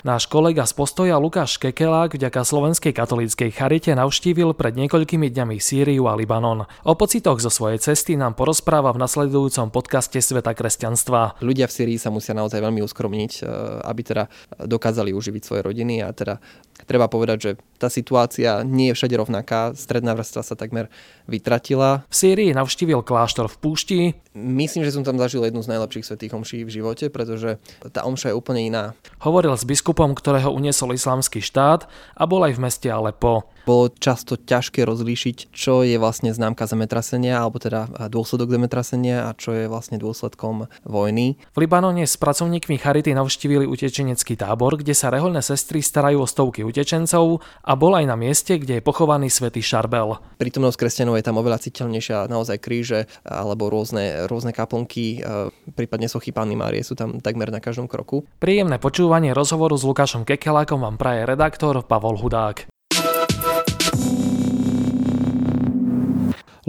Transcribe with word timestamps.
Náš 0.00 0.32
kolega 0.32 0.64
z 0.64 0.72
postoja 0.72 1.20
Lukáš 1.20 1.60
Kekelák 1.60 2.16
vďaka 2.16 2.40
Slovenskej 2.40 2.96
katolíckej 2.96 3.52
charite 3.52 3.92
navštívil 3.92 4.56
pred 4.56 4.72
niekoľkými 4.72 5.28
dňami 5.28 5.60
Sýriu 5.60 6.08
a 6.08 6.16
Libanon. 6.16 6.64
O 6.88 6.96
pocitoch 6.96 7.36
zo 7.36 7.52
svojej 7.52 7.76
cesty 7.76 8.16
nám 8.16 8.32
porozpráva 8.32 8.96
v 8.96 9.00
nasledujúcom 9.04 9.68
podcaste 9.68 10.16
Sveta 10.24 10.56
kresťanstva. 10.56 11.44
Ľudia 11.44 11.68
v 11.68 11.76
Sýrii 11.76 11.98
sa 12.00 12.08
musia 12.08 12.32
naozaj 12.32 12.64
veľmi 12.64 12.80
uskromniť, 12.80 13.32
e, 13.38 13.52
aby 13.84 14.00
teda 14.00 14.24
dokázali 14.64 15.12
uživiť 15.12 15.42
svoje 15.44 15.68
rodiny 15.68 16.00
a 16.00 16.16
teda 16.16 16.40
treba 16.88 17.04
povedať, 17.12 17.38
že 17.38 17.50
tá 17.76 17.92
situácia 17.92 18.64
nie 18.64 18.92
je 18.92 18.96
všade 18.96 19.20
rovnaká. 19.20 19.76
Stredná 19.76 20.16
vrstva 20.16 20.40
sa 20.40 20.56
takmer 20.56 20.88
vytratila. 21.28 22.08
V 22.08 22.14
Sýrii 22.16 22.56
navštívil 22.56 23.04
kláštor 23.04 23.52
v 23.52 23.56
púšti. 23.60 24.00
Myslím, 24.32 24.88
že 24.88 24.96
som 24.96 25.04
tam 25.04 25.20
zažil 25.20 25.44
jednu 25.44 25.60
z 25.60 25.76
najlepších 25.76 26.06
svetých 26.08 26.32
omší 26.32 26.64
v 26.64 26.72
živote, 26.72 27.12
pretože 27.12 27.60
tá 27.92 28.08
omša 28.08 28.32
je 28.32 28.38
úplne 28.38 28.64
iná. 28.64 28.84
Hovoril 29.20 29.52
s 29.58 29.66
biskupom, 29.66 29.89
ktorého 29.94 30.54
uniesol 30.54 30.94
islamský 30.94 31.42
štát 31.42 31.86
a 32.16 32.22
bol 32.24 32.44
aj 32.46 32.56
v 32.56 32.62
meste 32.62 32.88
Alepo. 32.90 33.50
Bolo 33.68 33.92
často 33.92 34.40
ťažké 34.40 34.82
rozlíšiť, 34.82 35.52
čo 35.52 35.84
je 35.84 36.00
vlastne 36.00 36.32
známka 36.32 36.64
zemetrasenia, 36.64 37.40
alebo 37.40 37.60
teda 37.60 38.10
dôsledok 38.10 38.50
zemetrasenia 38.50 39.28
a 39.28 39.36
čo 39.36 39.52
je 39.52 39.70
vlastne 39.70 40.00
dôsledkom 40.00 40.66
vojny. 40.84 41.36
V 41.54 41.56
Libanone 41.60 42.08
s 42.08 42.16
pracovníkmi 42.16 42.80
Charity 42.80 43.12
navštívili 43.14 43.68
utečenecký 43.68 44.34
tábor, 44.34 44.80
kde 44.80 44.96
sa 44.96 45.12
rehoľné 45.12 45.44
sestry 45.44 45.84
starajú 45.84 46.24
o 46.24 46.30
stovky 46.30 46.64
utečencov 46.64 47.44
a 47.62 47.72
bol 47.76 47.92
aj 47.94 48.08
na 48.08 48.16
mieste, 48.16 48.56
kde 48.56 48.80
je 48.80 48.82
pochovaný 48.82 49.28
svätý 49.28 49.60
Šarbel. 49.60 50.18
Prítomnosť 50.40 50.80
kresťanov 50.80 51.20
je 51.20 51.24
tam 51.26 51.36
oveľa 51.38 51.60
citeľnejšia, 51.60 52.26
naozaj 52.32 52.58
kríže 52.58 53.06
alebo 53.28 53.68
rôzne, 53.68 54.26
rôzne 54.26 54.56
kaplnky, 54.56 55.20
e, 55.20 55.52
prípadne 55.76 56.08
sochy 56.08 56.32
Panny 56.32 56.56
Márie 56.56 56.80
sú 56.80 56.96
tam 56.96 57.20
takmer 57.20 57.52
na 57.52 57.60
každom 57.60 57.86
kroku. 57.86 58.24
Príjemné 58.40 58.80
počúvanie 58.80 59.36
rozhovoru 59.36 59.76
s 59.76 59.84
Lukášom 59.84 60.24
Kekelákom 60.24 60.80
vám 60.80 60.96
praje 60.96 61.28
redaktor 61.28 61.84
Pavol 61.84 62.16
Hudák. 62.16 62.79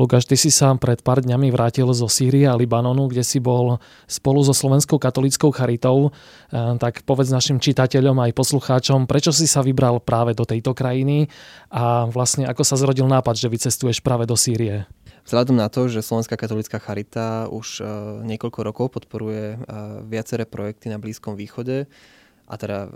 Lukáš, 0.02 0.26
ty 0.26 0.34
si 0.34 0.50
sa 0.50 0.74
pred 0.82 0.98
pár 1.06 1.22
dňami 1.22 1.54
vrátil 1.54 1.86
zo 1.94 2.10
Sýrie 2.10 2.50
a 2.50 2.58
Libanonu, 2.58 3.06
kde 3.06 3.22
si 3.22 3.38
bol 3.38 3.78
spolu 4.10 4.42
so 4.42 4.50
Slovenskou 4.50 4.98
katolickou 4.98 5.54
charitou. 5.54 6.10
E, 6.50 6.74
tak 6.82 7.06
povedz 7.06 7.30
našim 7.30 7.62
čitateľom 7.62 8.18
aj 8.18 8.34
poslucháčom, 8.34 9.06
prečo 9.06 9.30
si 9.30 9.46
sa 9.46 9.62
vybral 9.62 10.02
práve 10.02 10.34
do 10.34 10.42
tejto 10.42 10.74
krajiny 10.74 11.30
a 11.70 12.10
vlastne 12.10 12.50
ako 12.50 12.66
sa 12.66 12.82
zrodil 12.82 13.06
nápad, 13.06 13.46
že 13.46 13.54
vycestuješ 13.54 14.02
práve 14.02 14.26
do 14.26 14.34
Sýrie. 14.34 14.90
Vzhľadom 15.22 15.54
na 15.54 15.70
to, 15.70 15.86
že 15.86 16.02
Slovenská 16.02 16.34
katolická 16.34 16.82
charita 16.82 17.46
už 17.54 17.68
e, 17.78 17.84
niekoľko 18.26 18.60
rokov 18.66 18.86
podporuje 18.98 19.54
e, 19.54 19.58
viaceré 20.10 20.50
projekty 20.50 20.90
na 20.90 20.98
Blízkom 20.98 21.38
východe, 21.38 21.86
a 22.52 22.56
teda 22.60 22.80
e, 22.84 22.90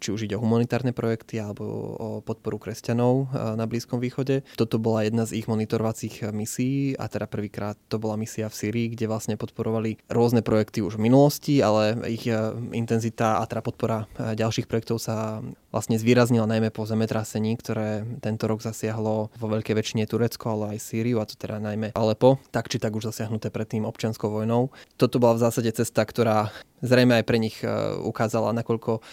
či 0.00 0.08
už 0.16 0.24
ide 0.24 0.40
o 0.40 0.42
humanitárne 0.42 0.96
projekty 0.96 1.36
alebo 1.36 1.64
o 2.00 2.08
podporu 2.24 2.56
kresťanov 2.56 3.28
e, 3.28 3.60
na 3.60 3.68
Blízkom 3.68 4.00
východe. 4.00 4.40
Toto 4.56 4.80
bola 4.80 5.04
jedna 5.04 5.28
z 5.28 5.44
ich 5.44 5.46
monitorovacích 5.46 6.32
misií 6.32 6.96
a 6.96 7.04
teda 7.12 7.28
prvýkrát 7.28 7.76
to 7.92 8.00
bola 8.00 8.16
misia 8.16 8.48
v 8.48 8.56
Syrii, 8.56 8.96
kde 8.96 9.04
vlastne 9.12 9.36
podporovali 9.36 10.00
rôzne 10.08 10.40
projekty 10.40 10.80
už 10.80 10.96
v 10.96 11.12
minulosti, 11.12 11.60
ale 11.60 12.00
ich 12.08 12.24
intenzita 12.72 13.42
a 13.42 13.44
teda 13.44 13.60
podpora 13.60 14.08
ďalších 14.16 14.64
projektov 14.64 15.02
sa 15.02 15.44
vlastne 15.76 16.00
zvýraznila 16.00 16.48
najmä 16.48 16.72
po 16.72 16.88
zemetrasení, 16.88 17.60
ktoré 17.60 18.08
tento 18.24 18.48
rok 18.48 18.64
zasiahlo 18.64 19.28
vo 19.28 19.46
veľkej 19.52 19.76
väčšine 19.76 20.08
Turecko, 20.08 20.56
ale 20.56 20.80
aj 20.80 20.88
Sýriu, 20.88 21.20
a 21.20 21.28
to 21.28 21.36
teda 21.36 21.60
najmä 21.60 21.92
Alepo, 21.92 22.40
tak 22.48 22.72
či 22.72 22.80
tak 22.80 22.96
už 22.96 23.12
zasiahnuté 23.12 23.52
predtým 23.52 23.84
občianskou 23.84 24.32
vojnou. 24.32 24.72
Toto 24.96 25.20
bola 25.20 25.36
v 25.36 25.44
zásade 25.44 25.68
cesta, 25.76 26.08
ktorá 26.08 26.48
zrejme 26.80 27.20
aj 27.20 27.24
pre 27.28 27.36
nich 27.36 27.60
e, 27.60 27.68
ukázala, 28.00 28.56
nakoľko 28.56 29.04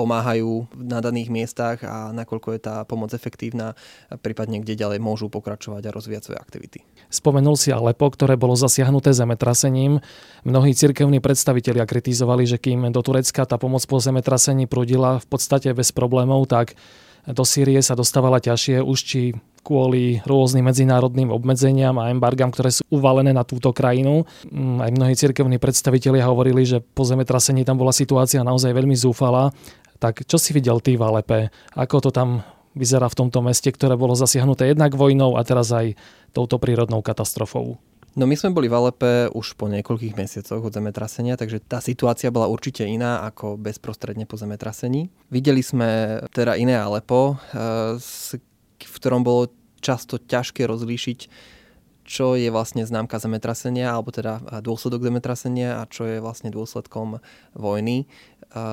pomáhajú 0.00 0.64
na 0.80 1.04
daných 1.04 1.28
miestach 1.28 1.84
a 1.84 2.08
nakoľko 2.16 2.56
je 2.56 2.60
tá 2.64 2.80
pomoc 2.88 3.12
efektívna, 3.12 3.76
prípadne 4.24 4.64
kde 4.64 4.80
ďalej 4.80 4.96
môžu 5.04 5.28
pokračovať 5.28 5.82
a 5.84 5.92
rozvíjať 5.92 6.22
svoje 6.24 6.38
aktivity. 6.40 6.78
Spomenul 7.12 7.60
si 7.60 7.68
Alepo, 7.68 8.08
ktoré 8.08 8.40
bolo 8.40 8.56
zasiahnuté 8.56 9.12
zemetrasením. 9.12 10.00
Mnohí 10.48 10.72
cirkevní 10.72 11.20
predstavitelia 11.20 11.84
kritizovali, 11.84 12.48
že 12.48 12.56
kým 12.56 12.88
do 12.88 13.04
Turecka 13.04 13.44
tá 13.44 13.60
pomoc 13.60 13.84
po 13.84 14.00
zemetrasení 14.00 14.64
prudila 14.64 15.20
v 15.20 15.26
podstate 15.28 15.68
bez 15.76 15.92
problémov, 15.92 16.48
tak 16.48 16.72
do 17.28 17.44
Sýrie 17.44 17.84
sa 17.84 17.92
dostávala 17.92 18.40
ťažšie 18.40 18.80
už 18.80 18.98
či 19.04 19.36
kvôli 19.60 20.24
rôznym 20.24 20.64
medzinárodným 20.64 21.28
obmedzeniam 21.28 21.92
a 22.00 22.08
embargám, 22.08 22.48
ktoré 22.48 22.72
sú 22.72 22.82
uvalené 22.88 23.36
na 23.36 23.44
túto 23.44 23.76
krajinu. 23.76 24.24
Mm, 24.48 24.80
aj 24.80 24.90
mnohí 24.96 25.14
cirkevní 25.14 25.60
predstavitelia 25.60 26.24
hovorili, 26.24 26.64
že 26.64 26.80
po 26.80 27.04
zemetrasení 27.04 27.68
tam 27.68 27.76
bola 27.76 27.92
situácia 27.92 28.40
naozaj 28.40 28.72
veľmi 28.72 28.96
zúfalá. 28.96 29.52
Tak 30.00 30.24
čo 30.24 30.40
si 30.40 30.56
videl 30.56 30.80
ty 30.80 30.96
v 30.96 31.04
Alepe? 31.04 31.52
Ako 31.76 32.00
to 32.00 32.10
tam 32.10 32.40
vyzerá 32.72 33.06
v 33.12 33.18
tomto 33.20 33.44
meste, 33.44 33.68
ktoré 33.68 34.00
bolo 34.00 34.16
zasiahnuté 34.16 34.72
jednak 34.72 34.96
vojnou 34.96 35.36
a 35.36 35.44
teraz 35.44 35.68
aj 35.70 35.92
touto 36.32 36.56
prírodnou 36.56 37.04
katastrofou? 37.04 37.76
No 38.18 38.26
my 38.26 38.34
sme 38.34 38.50
boli 38.50 38.66
v 38.66 38.74
Alepe 38.74 39.30
už 39.30 39.54
po 39.54 39.70
niekoľkých 39.70 40.18
mesiacoch 40.18 40.66
od 40.66 40.74
zemetrasenia, 40.74 41.38
takže 41.38 41.62
tá 41.62 41.78
situácia 41.78 42.32
bola 42.34 42.50
určite 42.50 42.82
iná 42.82 43.22
ako 43.22 43.54
bezprostredne 43.54 44.26
po 44.26 44.34
zemetrasení. 44.34 45.14
Videli 45.30 45.62
sme 45.62 46.18
teda 46.34 46.58
iné 46.58 46.74
Alepo, 46.74 47.38
eh, 47.54 48.00
v 48.80 48.94
ktorom 48.98 49.22
bolo 49.22 49.54
často 49.78 50.18
ťažké 50.18 50.66
rozlíšiť, 50.66 51.20
čo 52.10 52.34
je 52.34 52.50
vlastne 52.50 52.82
známka 52.82 53.22
zemetrasenia, 53.22 53.94
alebo 53.94 54.10
teda 54.10 54.42
dôsledok 54.58 55.06
zemetrasenia 55.06 55.78
a 55.78 55.86
čo 55.86 56.10
je 56.10 56.18
vlastne 56.18 56.50
dôsledkom 56.50 57.22
vojny. 57.54 58.10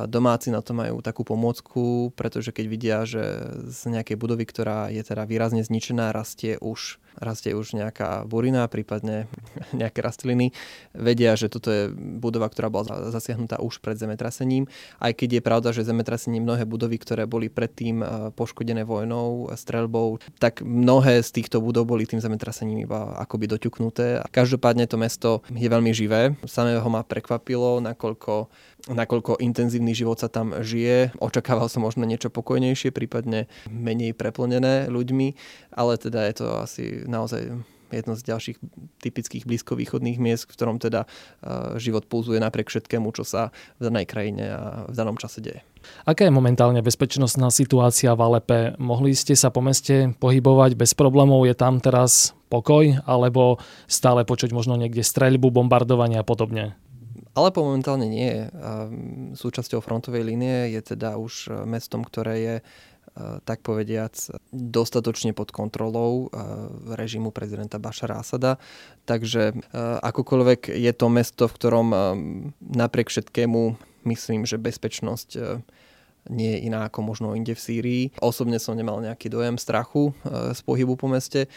Domáci 0.09 0.49
na 0.49 0.65
to 0.65 0.73
majú 0.73 1.05
takú 1.05 1.21
pomôcku, 1.21 2.09
pretože 2.17 2.49
keď 2.49 2.65
vidia, 2.65 2.97
že 3.05 3.21
z 3.69 3.93
nejakej 3.93 4.17
budovy, 4.17 4.41
ktorá 4.49 4.89
je 4.89 5.05
teda 5.05 5.29
výrazne 5.29 5.61
zničená, 5.61 6.09
rastie 6.17 6.57
už 6.57 6.97
rastie 7.17 7.53
už 7.53 7.78
nejaká 7.78 8.25
burina, 8.25 8.69
prípadne 8.69 9.29
nejaké 9.81 10.01
rastliny, 10.01 10.53
vedia, 10.94 11.33
že 11.33 11.51
toto 11.51 11.69
je 11.69 11.89
budova, 11.94 12.47
ktorá 12.50 12.72
bola 12.72 13.09
zasiahnutá 13.09 13.59
už 13.61 13.81
pred 13.81 13.97
zemetrasením. 13.97 14.69
Aj 15.01 15.11
keď 15.13 15.39
je 15.39 15.41
pravda, 15.41 15.69
že 15.73 15.88
zemetrasením 15.88 16.45
mnohé 16.45 16.63
budovy, 16.63 16.97
ktoré 17.01 17.25
boli 17.25 17.50
predtým 17.50 18.01
eh, 18.01 18.07
poškodené 18.33 18.85
vojnou, 18.88 19.50
streľbou, 19.53 20.22
tak 20.38 20.61
mnohé 20.61 21.22
z 21.25 21.29
týchto 21.41 21.59
budov 21.59 21.89
boli 21.89 22.06
tým 22.06 22.22
zemetrasením 22.22 22.85
iba 22.85 23.17
akoby 23.19 23.50
doťuknuté. 23.57 24.23
Každopádne 24.29 24.85
to 24.85 24.97
mesto 25.00 25.29
je 25.51 25.67
veľmi 25.67 25.91
živé. 25.91 26.38
Samého 26.45 26.85
ma 26.88 27.01
prekvapilo, 27.01 27.81
nakoľko 27.81 28.50
nakoľko 28.88 29.44
intenzívny 29.44 29.91
život 29.91 30.16
sa 30.16 30.31
tam 30.31 30.56
žije. 30.63 31.11
Očakával 31.19 31.67
som 31.67 31.83
možno 31.83 32.07
niečo 32.07 32.31
pokojnejšie, 32.31 32.95
prípadne 32.95 33.51
menej 33.67 34.16
preplnené 34.16 34.88
ľuďmi, 34.88 35.27
ale 35.75 36.00
teda 36.00 36.23
je 36.31 36.33
to 36.39 36.47
asi 36.61 36.83
naozaj 37.07 37.56
jedno 37.88 38.19
z 38.19 38.23
ďalších 38.28 38.57
typických 39.00 39.47
blízkovýchodných 39.47 40.19
miest, 40.19 40.44
v 40.44 40.59
ktorom 40.59 40.75
teda 40.75 41.07
uh, 41.07 41.79
život 41.79 42.03
pulzuje 42.03 42.35
napriek 42.35 42.68
všetkému, 42.68 43.16
čo 43.16 43.23
sa 43.23 43.56
v 43.79 43.88
danej 43.88 44.12
krajine 44.12 44.44
a 44.51 44.62
v 44.91 44.95
danom 44.95 45.16
čase 45.16 45.40
deje. 45.40 45.63
Aká 46.03 46.28
je 46.28 46.35
momentálne 46.35 46.84
bezpečnostná 46.84 47.47
situácia 47.47 48.12
v 48.12 48.19
Alepe? 48.28 48.59
Mohli 48.75 49.16
ste 49.16 49.40
sa 49.40 49.56
po 49.56 49.63
meste 49.63 50.12
pohybovať 50.19 50.75
bez 50.75 50.91
problémov? 50.91 51.47
Je 51.47 51.56
tam 51.56 51.79
teraz 51.79 52.35
pokoj? 52.51 53.00
Alebo 53.07 53.56
stále 53.88 54.28
počuť 54.28 54.51
možno 54.51 54.75
niekde 54.75 55.00
streľbu, 55.00 55.47
bombardovanie 55.47 56.19
a 56.19 56.28
podobne? 56.28 56.75
Alepo 57.38 57.63
momentálne 57.63 58.09
nie 58.09 58.28
je. 58.28 58.44
Súčasťou 59.38 59.79
frontovej 59.79 60.25
línie 60.25 60.74
je 60.75 60.81
teda 60.81 61.22
už 61.22 61.53
mestom, 61.63 62.03
ktoré 62.03 62.35
je 62.41 62.56
tak 63.50 63.66
povediac, 63.66 64.13
dostatočne 64.53 65.33
pod 65.33 65.50
kontrolou 65.50 66.29
režimu 66.85 67.33
prezidenta 67.33 67.81
Bašara 67.81 68.22
Asada. 68.22 68.61
Takže 69.09 69.57
akokoľvek 70.05 70.69
je 70.69 70.94
to 70.94 71.07
mesto, 71.09 71.50
v 71.50 71.56
ktorom 71.57 71.88
napriek 72.61 73.09
všetkému 73.09 73.61
myslím, 74.06 74.45
že 74.45 74.62
bezpečnosť 74.62 75.30
nie 76.27 76.59
je 76.59 76.63
iná 76.68 76.91
ako 76.91 77.07
možno 77.07 77.27
inde 77.39 77.56
v 77.56 77.63
Sýrii. 77.63 78.03
Osobne 78.19 78.59
som 78.59 78.75
nemal 78.75 79.00
nejaký 79.00 79.31
dojem 79.31 79.56
strachu 79.56 80.12
z 80.27 80.59
pohybu 80.68 81.00
po 81.00 81.07
meste 81.07 81.47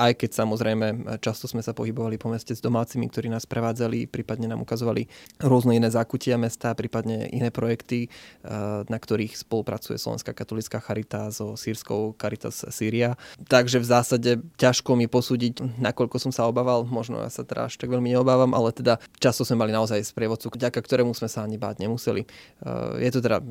aj 0.00 0.16
keď 0.16 0.30
samozrejme 0.32 0.86
často 1.20 1.44
sme 1.44 1.60
sa 1.60 1.76
pohybovali 1.76 2.16
po 2.16 2.32
meste 2.32 2.56
s 2.56 2.64
domácimi, 2.64 3.12
ktorí 3.12 3.28
nás 3.28 3.44
prevádzali, 3.44 4.08
prípadne 4.08 4.48
nám 4.48 4.64
ukazovali 4.64 5.04
rôzne 5.44 5.76
iné 5.76 5.92
zákutia 5.92 6.40
mesta, 6.40 6.72
prípadne 6.72 7.28
iné 7.28 7.52
projekty, 7.52 8.08
eh, 8.08 8.48
na 8.88 8.96
ktorých 8.96 9.36
spolupracuje 9.36 10.00
Slovenská 10.00 10.32
katolická 10.32 10.80
charita 10.80 11.28
so 11.28 11.52
sírskou 11.52 12.16
Caritas 12.16 12.64
Syria. 12.72 13.20
Takže 13.44 13.76
v 13.76 13.86
zásade 13.86 14.30
ťažko 14.56 14.96
mi 14.96 15.04
posúdiť, 15.04 15.60
nakoľko 15.76 16.16
som 16.16 16.32
sa 16.32 16.48
obával, 16.48 16.88
možno 16.88 17.20
ja 17.20 17.28
sa 17.28 17.44
teda 17.44 17.68
tak 17.68 17.92
veľmi 17.92 18.16
neobávam, 18.16 18.56
ale 18.56 18.72
teda 18.72 18.96
často 19.20 19.44
sme 19.44 19.60
mali 19.60 19.76
naozaj 19.76 20.00
sprievodcu, 20.00 20.48
vďaka 20.48 20.80
ktorému 20.80 21.12
sme 21.12 21.28
sa 21.28 21.44
ani 21.44 21.60
báť 21.60 21.84
nemuseli. 21.84 22.24
Eh, 22.24 23.04
je 23.04 23.10
to 23.12 23.20
teda 23.20 23.44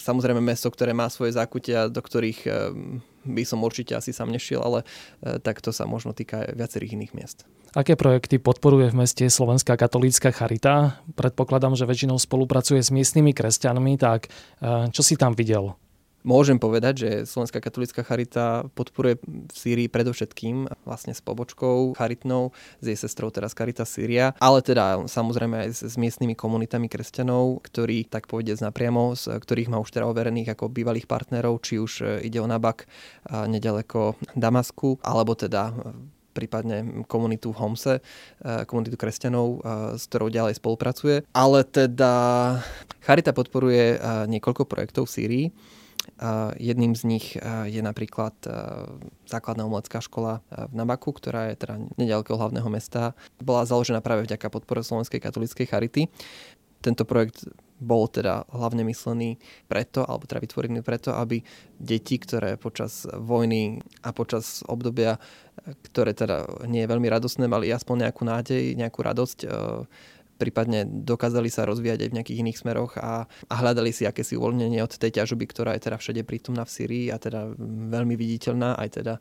samozrejme 0.00 0.40
mesto, 0.40 0.72
ktoré 0.72 0.96
má 0.96 1.12
svoje 1.12 1.36
zákutia, 1.36 1.92
do 1.92 2.00
ktorých 2.00 2.40
by 3.24 3.42
som 3.48 3.64
určite 3.64 3.96
asi 3.96 4.12
sám 4.12 4.30
nešiel, 4.30 4.60
ale 4.60 4.86
takto 5.42 5.72
sa 5.72 5.88
možno 5.88 6.12
týka 6.12 6.44
viacerých 6.54 6.94
iných 6.94 7.12
miest. 7.16 7.38
Aké 7.74 7.98
projekty 7.98 8.38
podporuje 8.38 8.94
v 8.94 9.02
meste 9.02 9.26
Slovenská 9.26 9.74
katolícka 9.74 10.30
charita? 10.30 11.02
Predpokladám, 11.18 11.74
že 11.74 11.90
väčšinou 11.90 12.22
spolupracuje 12.22 12.78
s 12.78 12.94
miestnymi 12.94 13.34
kresťanmi, 13.34 13.98
tak 13.98 14.30
čo 14.94 15.02
si 15.02 15.18
tam 15.18 15.34
videl? 15.34 15.74
Môžem 16.24 16.56
povedať, 16.56 16.94
že 17.04 17.10
Slovenská 17.28 17.60
katolická 17.60 18.00
charita 18.00 18.64
podporuje 18.72 19.20
v 19.20 19.52
Sýrii 19.52 19.92
predovšetkým 19.92 20.72
vlastne 20.88 21.12
s 21.12 21.20
pobočkou 21.20 22.00
charitnou, 22.00 22.56
s 22.80 22.84
jej 22.88 22.96
sestrou 22.96 23.28
teraz 23.28 23.52
Charita 23.52 23.84
Sýria, 23.84 24.32
ale 24.40 24.64
teda 24.64 25.04
samozrejme 25.04 25.68
aj 25.68 25.84
s, 25.84 25.96
miestnymi 26.00 26.32
komunitami 26.32 26.88
kresťanov, 26.88 27.60
ktorí 27.68 28.08
tak 28.08 28.24
povedec 28.24 28.56
napriamo, 28.56 29.12
z 29.12 29.36
ktorých 29.36 29.68
má 29.68 29.76
už 29.84 29.92
teda 29.92 30.08
overených 30.08 30.56
ako 30.56 30.72
bývalých 30.72 31.04
partnerov, 31.04 31.60
či 31.60 31.76
už 31.76 31.92
e, 32.00 32.04
ide 32.24 32.40
o 32.40 32.48
Nabak 32.48 32.88
nedaleko 33.28 34.16
Damasku, 34.32 35.04
alebo 35.04 35.36
teda 35.36 35.76
e, 35.76 36.08
prípadne 36.32 37.04
komunitu 37.04 37.52
v 37.52 37.60
Homse, 37.60 37.94
e, 38.00 38.64
komunitu 38.64 38.96
kresťanov, 38.96 39.60
s 40.00 40.08
ktorou 40.08 40.32
ďalej 40.32 40.56
spolupracuje. 40.56 41.28
Ale 41.36 41.68
teda 41.68 42.12
Charita 43.04 43.36
podporuje 43.36 44.00
niekoľko 44.24 44.64
projektov 44.64 45.04
v 45.04 45.12
Sýrii. 45.12 45.48
Jedným 46.60 46.92
z 46.94 47.02
nich 47.04 47.26
je 47.68 47.82
napríklad 47.82 48.36
základná 49.26 49.64
umelecká 49.64 49.98
škola 50.04 50.44
v 50.52 50.74
Nabaku, 50.76 51.16
ktorá 51.16 51.50
je 51.50 51.64
teda 51.64 51.80
nedaleko 51.96 52.36
hlavného 52.36 52.68
mesta. 52.68 53.16
Bola 53.40 53.64
založená 53.64 54.04
práve 54.04 54.28
vďaka 54.28 54.52
podpore 54.52 54.84
Slovenskej 54.84 55.20
katolíckej 55.20 55.66
charity. 55.66 56.02
Tento 56.84 57.08
projekt 57.08 57.48
bol 57.80 58.06
teda 58.06 58.44
hlavne 58.52 58.84
myslený 58.86 59.40
preto, 59.66 60.04
alebo 60.04 60.28
teda 60.28 60.44
vytvorený 60.44 60.80
preto, 60.84 61.16
aby 61.16 61.40
deti, 61.80 62.20
ktoré 62.20 62.60
počas 62.60 63.08
vojny 63.08 63.80
a 64.04 64.12
počas 64.12 64.62
obdobia, 64.68 65.16
ktoré 65.90 66.12
teda 66.12 66.44
nie 66.68 66.84
je 66.84 66.90
veľmi 66.92 67.08
radostné, 67.08 67.48
mali 67.48 67.72
aspoň 67.72 68.08
nejakú 68.08 68.22
nádej, 68.28 68.62
nejakú 68.76 69.00
radosť, 69.00 69.38
prípadne 70.44 70.84
dokázali 70.84 71.48
sa 71.48 71.64
rozvíjať 71.64 72.04
aj 72.04 72.08
v 72.12 72.16
nejakých 72.20 72.40
iných 72.44 72.60
smeroch 72.60 72.92
a, 73.00 73.24
a 73.24 73.54
hľadali 73.64 73.88
si 73.96 74.04
akési 74.04 74.36
uvoľnenie 74.36 74.84
od 74.84 74.92
tej 74.92 75.24
ťažoby, 75.24 75.48
ktorá 75.48 75.72
je 75.72 75.88
teda 75.88 75.96
všade 75.96 76.20
prítomná 76.28 76.68
v 76.68 76.74
Syrii 76.76 77.06
a 77.08 77.16
teda 77.16 77.56
veľmi 77.88 78.12
viditeľná, 78.12 78.76
aj 78.76 78.88
teda 79.00 79.14
e, 79.16 79.20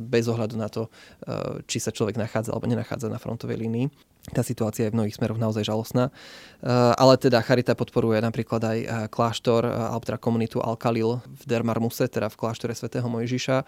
bez 0.00 0.24
ohľadu 0.32 0.56
na 0.56 0.72
to, 0.72 0.88
e, 0.88 1.60
či 1.68 1.76
sa 1.76 1.92
človek 1.92 2.16
nachádza 2.16 2.56
alebo 2.56 2.64
nenachádza 2.64 3.12
na 3.12 3.20
frontovej 3.20 3.60
línii 3.60 4.15
tá 4.32 4.42
situácia 4.42 4.86
je 4.86 4.92
v 4.94 4.98
mnohých 4.98 5.16
smeroch 5.18 5.38
naozaj 5.38 5.66
žalostná. 5.66 6.10
Eh, 6.56 6.72
ale 6.72 7.20
teda 7.20 7.44
Charita 7.44 7.76
podporuje 7.76 8.18
napríklad 8.18 8.62
aj 8.64 8.78
eh, 8.80 8.88
kláštor, 9.12 9.68
eh, 9.68 9.70
alebo 9.70 10.08
teda 10.08 10.16
komunitu 10.16 10.58
Al-Khalil 10.64 11.20
v 11.20 11.42
Dermarmuse, 11.44 12.08
teda 12.08 12.32
v 12.32 12.36
kláštore 12.40 12.72
svätého 12.72 13.04
Mojžiša, 13.06 13.62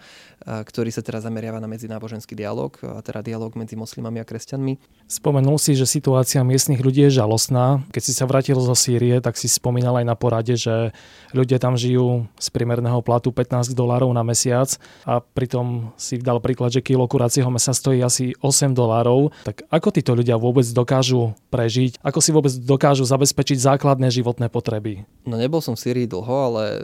ktorý 0.65 0.89
sa 0.89 1.05
teda 1.05 1.21
zameriava 1.21 1.61
na 1.61 1.69
medzináboženský 1.69 2.33
dialog, 2.33 2.73
teda 2.79 3.21
dialog 3.21 3.53
medzi 3.53 3.77
moslimami 3.77 4.23
a 4.23 4.25
kresťanmi. 4.25 5.05
Spomenul 5.05 5.61
si, 5.61 5.77
že 5.77 5.85
situácia 5.85 6.41
miestnych 6.41 6.81
ľudí 6.81 7.05
je 7.09 7.21
žalostná. 7.21 7.85
Keď 7.93 8.03
si 8.03 8.13
sa 8.15 8.25
vrátil 8.25 8.57
zo 8.57 8.73
Sýrie, 8.73 9.21
tak 9.21 9.37
si 9.37 9.51
spomínal 9.51 10.01
aj 10.01 10.05
na 10.07 10.15
porade, 10.17 10.55
že 10.57 10.95
ľudia 11.35 11.61
tam 11.61 11.77
žijú 11.77 12.25
z 12.39 12.47
priemerného 12.49 12.99
platu 13.05 13.29
15 13.29 13.73
dolárov 13.77 14.09
na 14.09 14.25
mesiac 14.25 14.69
a 15.05 15.21
pritom 15.21 15.93
si 15.99 16.17
dal 16.17 16.41
príklad, 16.41 16.73
že 16.73 16.81
kilo 16.81 17.05
kuracieho 17.05 17.49
mesa 17.53 17.75
stojí 17.75 18.01
asi 18.01 18.33
8 18.41 18.73
dolárov. 18.73 19.29
Tak 19.45 19.69
ako 19.69 19.87
títo 19.93 20.17
ľudia 20.17 20.39
vôbec 20.39 20.48
vôbec 20.49 20.65
dokážu 20.73 21.37
prežiť, 21.53 22.01
ako 22.01 22.19
si 22.19 22.33
vôbec 22.33 22.53
dokážu 22.57 23.05
zabezpečiť 23.05 23.61
základné 23.61 24.09
životné 24.09 24.49
potreby. 24.49 25.05
No 25.29 25.37
nebol 25.37 25.61
som 25.61 25.77
v 25.77 25.83
Syrii 25.85 26.07
dlho, 26.09 26.35
ale 26.49 26.81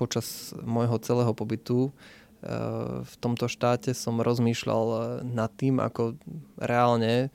počas 0.00 0.56
môjho 0.64 0.96
celého 1.04 1.36
pobytu 1.36 1.92
eh, 2.40 3.04
v 3.04 3.14
tomto 3.20 3.52
štáte 3.52 3.92
som 3.92 4.24
rozmýšľal 4.24 5.20
nad 5.28 5.52
tým, 5.52 5.84
ako 5.84 6.16
reálne 6.56 7.28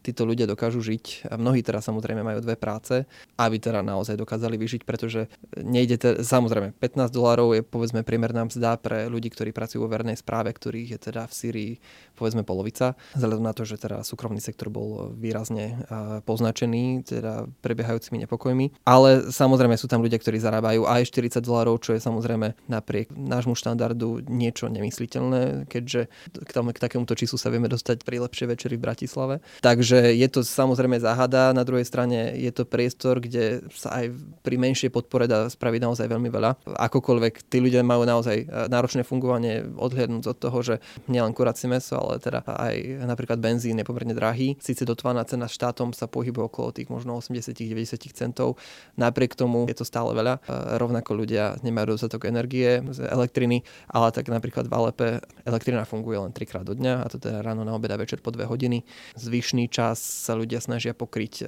títo 0.00 0.24
ľudia 0.24 0.48
dokážu 0.48 0.80
žiť 0.80 1.28
a 1.28 1.36
mnohí 1.36 1.60
teraz 1.60 1.86
samozrejme 1.88 2.24
majú 2.24 2.40
dve 2.40 2.56
práce, 2.56 3.04
aby 3.36 3.56
teda 3.60 3.84
naozaj 3.84 4.16
dokázali 4.16 4.56
vyžiť, 4.56 4.82
pretože 4.88 5.28
nejde 5.60 5.96
te, 6.00 6.10
samozrejme 6.24 6.76
15 6.76 7.12
dolárov 7.12 7.56
je 7.56 7.62
povedzme 7.64 8.04
priemerná 8.04 8.48
mzda 8.48 8.80
pre 8.80 9.06
ľudí, 9.12 9.28
ktorí 9.32 9.52
pracujú 9.52 9.84
vo 9.84 9.92
vernej 9.92 10.16
správe, 10.16 10.52
ktorých 10.52 10.96
je 10.96 10.98
teda 11.12 11.28
v 11.28 11.32
Syrii 11.32 11.72
povedzme 12.20 12.44
polovica, 12.44 13.00
vzhľadom 13.16 13.40
na 13.40 13.52
to, 13.56 13.64
že 13.64 13.80
teda 13.80 14.04
súkromný 14.04 14.44
sektor 14.44 14.68
bol 14.68 15.12
výrazne 15.16 15.88
poznačený 16.28 17.08
teda 17.08 17.48
prebiehajúcimi 17.64 18.20
nepokojmi. 18.28 18.84
Ale 18.84 19.32
samozrejme 19.32 19.80
sú 19.80 19.88
tam 19.88 20.04
ľudia, 20.04 20.20
ktorí 20.20 20.36
zarábajú 20.36 20.84
aj 20.84 21.08
40 21.08 21.40
dolárov, 21.40 21.80
čo 21.80 21.96
je 21.96 22.04
samozrejme 22.04 22.68
napriek 22.68 23.08
nášmu 23.16 23.56
štandardu 23.56 24.20
niečo 24.28 24.68
nemysliteľné, 24.68 25.64
keďže 25.72 26.12
k, 26.44 26.50
tomu, 26.52 26.76
k 26.76 26.82
takémuto 26.82 27.16
číslu 27.16 27.40
sa 27.40 27.48
vieme 27.48 27.72
dostať 27.72 28.04
pri 28.04 28.20
lepšej 28.28 28.46
večeri 28.52 28.76
v 28.76 28.84
Bratislave. 28.84 29.34
Takže 29.64 29.89
Takže 29.90 30.14
je 30.14 30.28
to 30.30 30.46
samozrejme 30.46 31.02
záhada, 31.02 31.50
na 31.50 31.66
druhej 31.66 31.82
strane 31.82 32.38
je 32.38 32.54
to 32.54 32.62
priestor, 32.62 33.18
kde 33.18 33.66
sa 33.74 33.98
aj 33.98 34.14
pri 34.38 34.54
menšej 34.54 34.86
podpore 34.86 35.26
dá 35.26 35.50
spraviť 35.50 35.82
naozaj 35.82 36.06
veľmi 36.06 36.30
veľa. 36.30 36.78
Akokoľvek 36.78 37.50
tí 37.50 37.58
ľudia 37.58 37.82
majú 37.82 38.06
naozaj 38.06 38.36
e, 38.38 38.70
náročné 38.70 39.02
fungovanie, 39.02 39.66
odhľadnúť 39.66 40.30
od 40.30 40.38
toho, 40.38 40.58
že 40.62 40.74
nielen 41.10 41.34
kuracie 41.34 41.66
meso, 41.66 41.98
ale 41.98 42.22
teda 42.22 42.46
aj 42.46 43.02
napríklad 43.02 43.42
benzín 43.42 43.82
je 43.82 43.88
pomerne 43.90 44.14
drahý. 44.14 44.54
Sice 44.62 44.86
dotovaná 44.86 45.26
cena 45.26 45.50
štátom 45.50 45.90
sa 45.90 46.06
pohybuje 46.06 46.46
okolo 46.46 46.70
tých 46.70 46.86
možno 46.86 47.18
80-90 47.18 48.14
centov, 48.14 48.62
napriek 48.94 49.34
tomu 49.34 49.66
je 49.66 49.74
to 49.74 49.82
stále 49.82 50.14
veľa. 50.14 50.38
E, 50.46 50.78
rovnako 50.78 51.18
ľudia 51.18 51.58
nemajú 51.66 51.98
dostatok 51.98 52.30
energie 52.30 52.78
z 52.94 53.10
elektriny, 53.10 53.66
ale 53.90 54.14
tak 54.14 54.30
napríklad 54.30 54.70
v 54.70 54.72
Alepe 54.78 55.08
elektrina 55.42 55.82
funguje 55.82 56.22
len 56.22 56.30
trikrát 56.30 56.62
do 56.62 56.78
dňa, 56.78 56.94
a 57.02 57.06
to 57.10 57.18
teda 57.18 57.42
ráno 57.42 57.66
na 57.66 57.74
obed 57.74 57.90
a 57.90 57.98
večer 57.98 58.22
po 58.22 58.30
dve 58.30 58.46
hodiny. 58.46 58.86
Zvyšný 59.18 59.66
čas 59.66 59.79
čas 59.80 59.96
sa 59.96 60.36
ľudia 60.36 60.60
snažia 60.60 60.92
pokryť 60.92 61.34
e, 61.40 61.44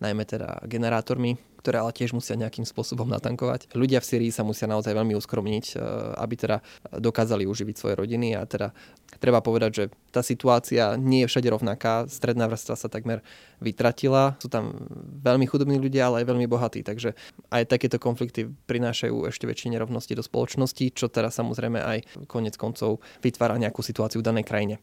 najmä 0.00 0.24
teda 0.24 0.64
generátormi, 0.64 1.36
ktoré 1.60 1.84
ale 1.84 1.92
tiež 1.92 2.16
musia 2.16 2.32
nejakým 2.32 2.64
spôsobom 2.64 3.04
natankovať. 3.04 3.68
Ľudia 3.76 4.00
v 4.00 4.08
Syrii 4.08 4.32
sa 4.32 4.40
musia 4.40 4.64
naozaj 4.64 4.96
veľmi 4.96 5.12
uskromniť, 5.12 5.76
e, 5.76 5.84
aby 6.16 6.34
teda 6.40 6.64
dokázali 6.96 7.44
uživiť 7.44 7.76
svoje 7.76 7.94
rodiny 8.00 8.32
a 8.32 8.48
teda 8.48 8.72
treba 9.20 9.44
povedať, 9.44 9.70
že 9.76 9.84
tá 10.08 10.24
situácia 10.24 10.96
nie 10.96 11.26
je 11.26 11.28
všade 11.28 11.52
rovnaká. 11.52 12.08
Stredná 12.08 12.48
vrstva 12.48 12.72
sa 12.72 12.88
takmer 12.88 13.20
vytratila. 13.60 14.40
Sú 14.40 14.48
tam 14.48 14.72
veľmi 15.20 15.44
chudobní 15.44 15.76
ľudia, 15.76 16.08
ale 16.08 16.24
aj 16.24 16.28
veľmi 16.32 16.48
bohatí. 16.48 16.80
Takže 16.80 17.12
aj 17.52 17.68
takéto 17.68 18.00
konflikty 18.00 18.48
prinášajú 18.48 19.28
ešte 19.28 19.44
väčšie 19.44 19.76
nerovnosti 19.76 20.16
do 20.16 20.24
spoločnosti, 20.24 20.96
čo 20.96 21.12
teda 21.12 21.28
samozrejme 21.28 21.84
aj 21.84 21.98
konec 22.24 22.56
koncov 22.56 23.04
vytvára 23.20 23.60
nejakú 23.60 23.84
situáciu 23.84 24.24
v 24.24 24.28
danej 24.32 24.48
krajine. 24.48 24.80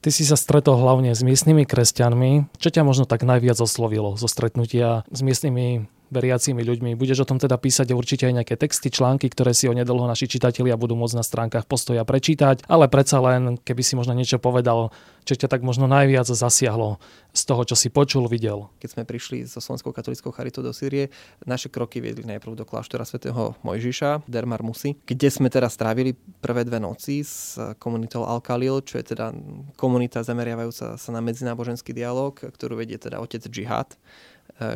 Ty 0.00 0.08
si 0.08 0.24
sa 0.24 0.36
stretol 0.36 0.80
hlavne 0.80 1.12
s 1.12 1.20
miestnymi 1.20 1.68
kresťanmi. 1.68 2.56
Čo 2.56 2.68
ťa 2.72 2.82
možno 2.88 3.04
tak 3.04 3.22
najviac 3.22 3.60
oslovilo 3.60 4.16
zo 4.16 4.26
stretnutia 4.26 5.04
s 5.12 5.20
miestnymi 5.20 5.86
veriacimi 6.10 6.60
ľuďmi. 6.66 6.98
Budeš 6.98 7.24
o 7.24 7.28
tom 7.28 7.38
teda 7.38 7.56
písať 7.56 7.94
určite 7.94 8.26
aj 8.26 8.42
nejaké 8.42 8.54
texty, 8.58 8.90
články, 8.90 9.30
ktoré 9.30 9.54
si 9.54 9.70
onedlho 9.70 10.04
naši 10.04 10.26
čitatelia 10.26 10.74
budú 10.74 10.98
môcť 10.98 11.16
na 11.16 11.24
stránkach 11.24 11.64
postoja 11.64 12.02
prečítať, 12.02 12.66
ale 12.66 12.90
predsa 12.90 13.22
len, 13.22 13.56
keby 13.62 13.82
si 13.86 13.94
možno 13.94 14.12
niečo 14.12 14.42
povedal, 14.42 14.90
čo 15.24 15.38
ťa 15.38 15.46
tak 15.46 15.62
možno 15.62 15.86
najviac 15.86 16.26
zasiahlo 16.26 16.98
z 17.30 17.42
toho, 17.46 17.62
čo 17.62 17.76
si 17.78 17.92
počul, 17.92 18.26
videl. 18.26 18.66
Keď 18.82 18.98
sme 18.98 19.02
prišli 19.06 19.46
so 19.46 19.62
Slovenskou 19.62 19.94
katolickou 19.94 20.34
charitou 20.34 20.66
do 20.66 20.74
Sýrie, 20.74 21.14
naše 21.46 21.70
kroky 21.70 22.02
viedli 22.02 22.26
najprv 22.26 22.58
do 22.58 22.64
kláštora 22.66 23.06
svätého 23.06 23.54
Mojžiša, 23.62 24.26
Dermar 24.26 24.66
Musi, 24.66 24.98
kde 25.06 25.30
sme 25.30 25.46
teda 25.46 25.70
strávili 25.70 26.18
prvé 26.42 26.66
dve 26.66 26.82
noci 26.82 27.22
s 27.22 27.54
komunitou 27.78 28.26
Al-Khalil, 28.26 28.82
čo 28.82 28.98
je 28.98 29.14
teda 29.14 29.30
komunita 29.78 30.26
zameriavajúca 30.26 30.98
sa 30.98 31.10
na 31.14 31.20
medzináboženský 31.22 31.94
dialog, 31.94 32.34
ktorú 32.34 32.80
vedie 32.80 32.98
teda 32.98 33.22
otec 33.22 33.46
Džihad 33.46 33.94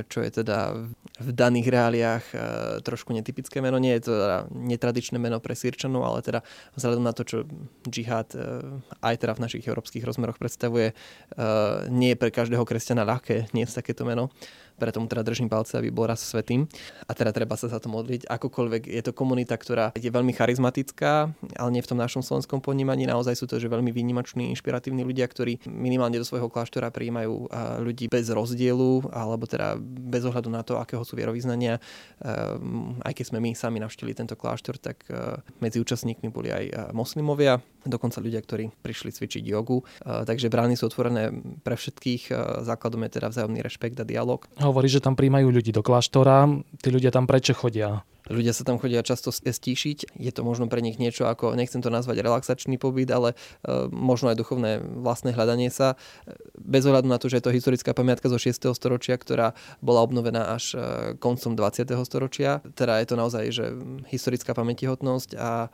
čo 0.08 0.18
je 0.22 0.30
teda 0.30 0.74
v 1.14 1.30
daných 1.30 1.70
reáliách 1.70 2.24
e, 2.32 2.36
trošku 2.82 3.14
netypické 3.14 3.62
meno. 3.62 3.78
Nie 3.78 3.98
je 3.98 4.10
to 4.10 4.12
teda 4.18 4.38
netradičné 4.50 5.16
meno 5.22 5.38
pre 5.38 5.54
Sýrčanov, 5.54 6.02
ale 6.02 6.26
teda 6.26 6.40
vzhľadom 6.74 7.04
na 7.06 7.14
to, 7.14 7.22
čo 7.22 7.38
džihad 7.86 8.34
e, 8.34 8.40
aj 8.98 9.14
teda 9.22 9.32
v 9.38 9.42
našich 9.46 9.64
európskych 9.64 10.02
rozmeroch 10.02 10.40
predstavuje, 10.40 10.96
nie 11.90 12.10
je 12.14 12.20
pre 12.20 12.30
každého 12.34 12.66
kresťana 12.66 13.06
ľahké 13.06 13.54
nie 13.54 13.64
je 13.64 13.74
takéto 13.74 14.02
meno 14.02 14.30
preto 14.78 14.98
mu 14.98 15.06
teda 15.06 15.22
držím 15.22 15.46
palce, 15.48 15.78
aby 15.78 15.90
bol 15.94 16.10
raz 16.10 16.22
svetým. 16.22 16.66
A 17.06 17.12
teda 17.14 17.30
treba 17.30 17.54
sa 17.54 17.70
za 17.70 17.78
to 17.78 17.86
modliť. 17.90 18.26
Akokoľvek 18.26 18.90
je 18.90 19.02
to 19.02 19.12
komunita, 19.14 19.54
ktorá 19.54 19.94
je 19.94 20.10
veľmi 20.10 20.34
charizmatická, 20.34 21.30
ale 21.58 21.70
nie 21.70 21.82
v 21.82 21.90
tom 21.90 21.98
našom 21.98 22.22
slovenskom 22.22 22.58
ponímaní. 22.58 23.06
Naozaj 23.06 23.38
sú 23.38 23.46
to 23.46 23.62
že 23.62 23.70
veľmi 23.70 23.94
výnimoční, 23.94 24.50
inšpiratívni 24.52 25.06
ľudia, 25.06 25.24
ktorí 25.30 25.64
minimálne 25.70 26.18
do 26.18 26.26
svojho 26.26 26.50
kláštora 26.50 26.90
prijímajú 26.90 27.48
ľudí 27.80 28.10
bez 28.10 28.28
rozdielu, 28.28 29.08
alebo 29.14 29.46
teda 29.46 29.78
bez 29.80 30.26
ohľadu 30.26 30.50
na 30.50 30.66
to, 30.66 30.76
akého 30.78 31.02
sú 31.06 31.14
vierovýznania. 31.14 31.78
Ehm, 32.24 32.98
aj 33.02 33.12
keď 33.14 33.24
sme 33.30 33.38
my 33.40 33.50
sami 33.54 33.78
navštívili 33.80 34.14
tento 34.16 34.34
kláštor, 34.34 34.76
tak 34.78 35.04
e, 35.08 35.40
medzi 35.60 35.78
účastníkmi 35.80 36.28
boli 36.28 36.50
aj 36.50 36.64
e, 36.64 36.72
moslimovia, 36.92 37.62
dokonca 37.86 38.18
ľudia, 38.20 38.42
ktorí 38.42 38.74
prišli 38.82 39.14
cvičiť 39.14 39.42
jogu. 39.46 39.84
E, 40.02 40.24
takže 40.26 40.50
brány 40.52 40.76
sú 40.76 40.90
otvorené 40.90 41.30
pre 41.62 41.78
všetkých. 41.78 42.34
Základom 42.64 43.06
je 43.06 43.10
teda 43.16 43.30
vzájomný 43.30 43.60
rešpekt 43.62 43.96
a 44.00 44.04
dialog 44.04 44.44
hovorí, 44.64 44.90
že 44.90 44.98
tam 44.98 45.14
príjmajú 45.14 45.54
ľudí 45.54 45.70
do 45.70 45.86
kláštora. 45.86 46.50
Tí 46.82 46.88
ľudia 46.90 47.14
tam 47.14 47.30
prečo 47.30 47.54
chodia? 47.54 48.02
Ľudia 48.24 48.56
sa 48.56 48.64
tam 48.64 48.80
chodia 48.80 49.04
často 49.04 49.28
stíšiť. 49.28 50.16
Je 50.16 50.32
to 50.32 50.40
možno 50.40 50.64
pre 50.72 50.80
nich 50.80 50.96
niečo 50.96 51.28
ako, 51.28 51.52
nechcem 51.52 51.84
to 51.84 51.92
nazvať 51.92 52.24
relaxačný 52.24 52.80
pobyt, 52.80 53.12
ale 53.12 53.36
e, 53.60 53.84
možno 53.92 54.32
aj 54.32 54.40
duchovné 54.40 54.80
vlastné 54.80 55.36
hľadanie 55.36 55.68
sa. 55.68 56.00
Bez 56.56 56.88
ohľadu 56.88 57.04
na 57.04 57.20
to, 57.20 57.28
že 57.28 57.44
je 57.44 57.44
to 57.44 57.52
historická 57.52 57.92
pamiatka 57.92 58.32
zo 58.32 58.40
6. 58.40 58.72
storočia, 58.72 59.20
ktorá 59.20 59.52
bola 59.84 60.00
obnovená 60.00 60.56
až 60.56 60.72
e, 60.72 60.76
koncom 61.20 61.52
20. 61.52 61.84
storočia. 62.08 62.64
Teda 62.72 62.96
je 63.04 63.12
to 63.12 63.16
naozaj, 63.20 63.44
že 63.52 63.76
historická 64.08 64.56
pamätihotnosť 64.56 65.36
a 65.36 65.68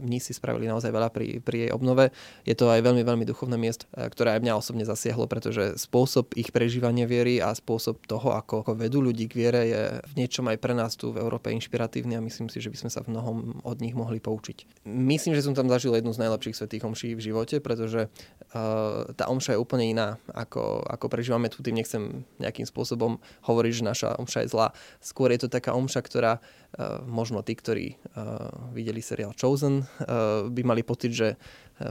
mní 0.00 0.16
si 0.16 0.32
spravili 0.32 0.72
naozaj 0.72 0.88
veľa 0.88 1.12
pri, 1.12 1.44
pri 1.44 1.68
jej 1.68 1.70
obnove. 1.76 2.08
Je 2.48 2.56
to 2.56 2.72
aj 2.72 2.80
veľmi, 2.80 3.04
veľmi 3.04 3.28
duchovné 3.28 3.60
miesto, 3.60 3.84
ktoré 3.92 4.40
aj 4.40 4.40
mňa 4.40 4.54
osobne 4.56 4.88
zasiahlo, 4.88 5.28
pretože 5.28 5.76
spôsob 5.76 6.32
ich 6.40 6.56
prežívania 6.56 7.04
viery 7.04 7.36
a 7.36 7.52
spôsob 7.52 8.00
toho, 8.08 8.32
ako, 8.32 8.64
vedú 8.72 9.04
ľudí 9.04 9.28
k 9.28 9.36
viere, 9.36 9.60
je 9.68 9.82
v 10.08 10.12
niečom 10.16 10.48
aj 10.48 10.56
pre 10.56 10.72
nás 10.72 10.96
tu 10.96 11.12
v 11.12 11.20
Európe 11.20 11.52
inšpiratívne 11.52 11.81
inšpiratívni 11.82 12.14
a 12.16 12.22
myslím 12.22 12.46
si, 12.46 12.62
že 12.62 12.70
by 12.70 12.78
sme 12.78 12.90
sa 12.90 13.02
v 13.02 13.10
mnohom 13.10 13.58
od 13.66 13.78
nich 13.82 13.94
mohli 13.94 14.22
poučiť. 14.22 14.86
Myslím, 14.86 15.34
že 15.34 15.42
som 15.42 15.54
tam 15.54 15.66
zažil 15.66 15.94
jednu 15.98 16.14
z 16.14 16.22
najlepších 16.22 16.54
svetých 16.54 16.86
omší 16.86 17.18
v 17.18 17.24
živote, 17.26 17.58
pretože 17.58 18.06
uh, 18.06 19.10
tá 19.18 19.26
omša 19.26 19.58
je 19.58 19.62
úplne 19.62 19.90
iná, 19.90 20.22
ako, 20.30 20.86
ako 20.86 21.06
prežívame 21.10 21.50
tu. 21.50 21.62
Tým 21.62 21.82
nechcem 21.82 22.22
nejakým 22.38 22.66
spôsobom 22.66 23.18
hovoriť, 23.42 23.72
že 23.82 23.82
naša 23.82 24.08
omša 24.22 24.46
je 24.46 24.48
zlá. 24.54 24.68
Skôr 25.02 25.34
je 25.34 25.42
to 25.42 25.48
taká 25.50 25.74
omša, 25.74 26.00
ktorá 26.06 26.38
uh, 26.38 27.02
možno 27.02 27.42
tí, 27.42 27.58
ktorí 27.58 27.98
uh, 28.14 28.70
videli 28.70 29.02
seriál 29.02 29.34
Chosen, 29.34 29.82
uh, 29.82 30.46
by 30.46 30.62
mali 30.62 30.86
pocit, 30.86 31.10
že 31.10 31.34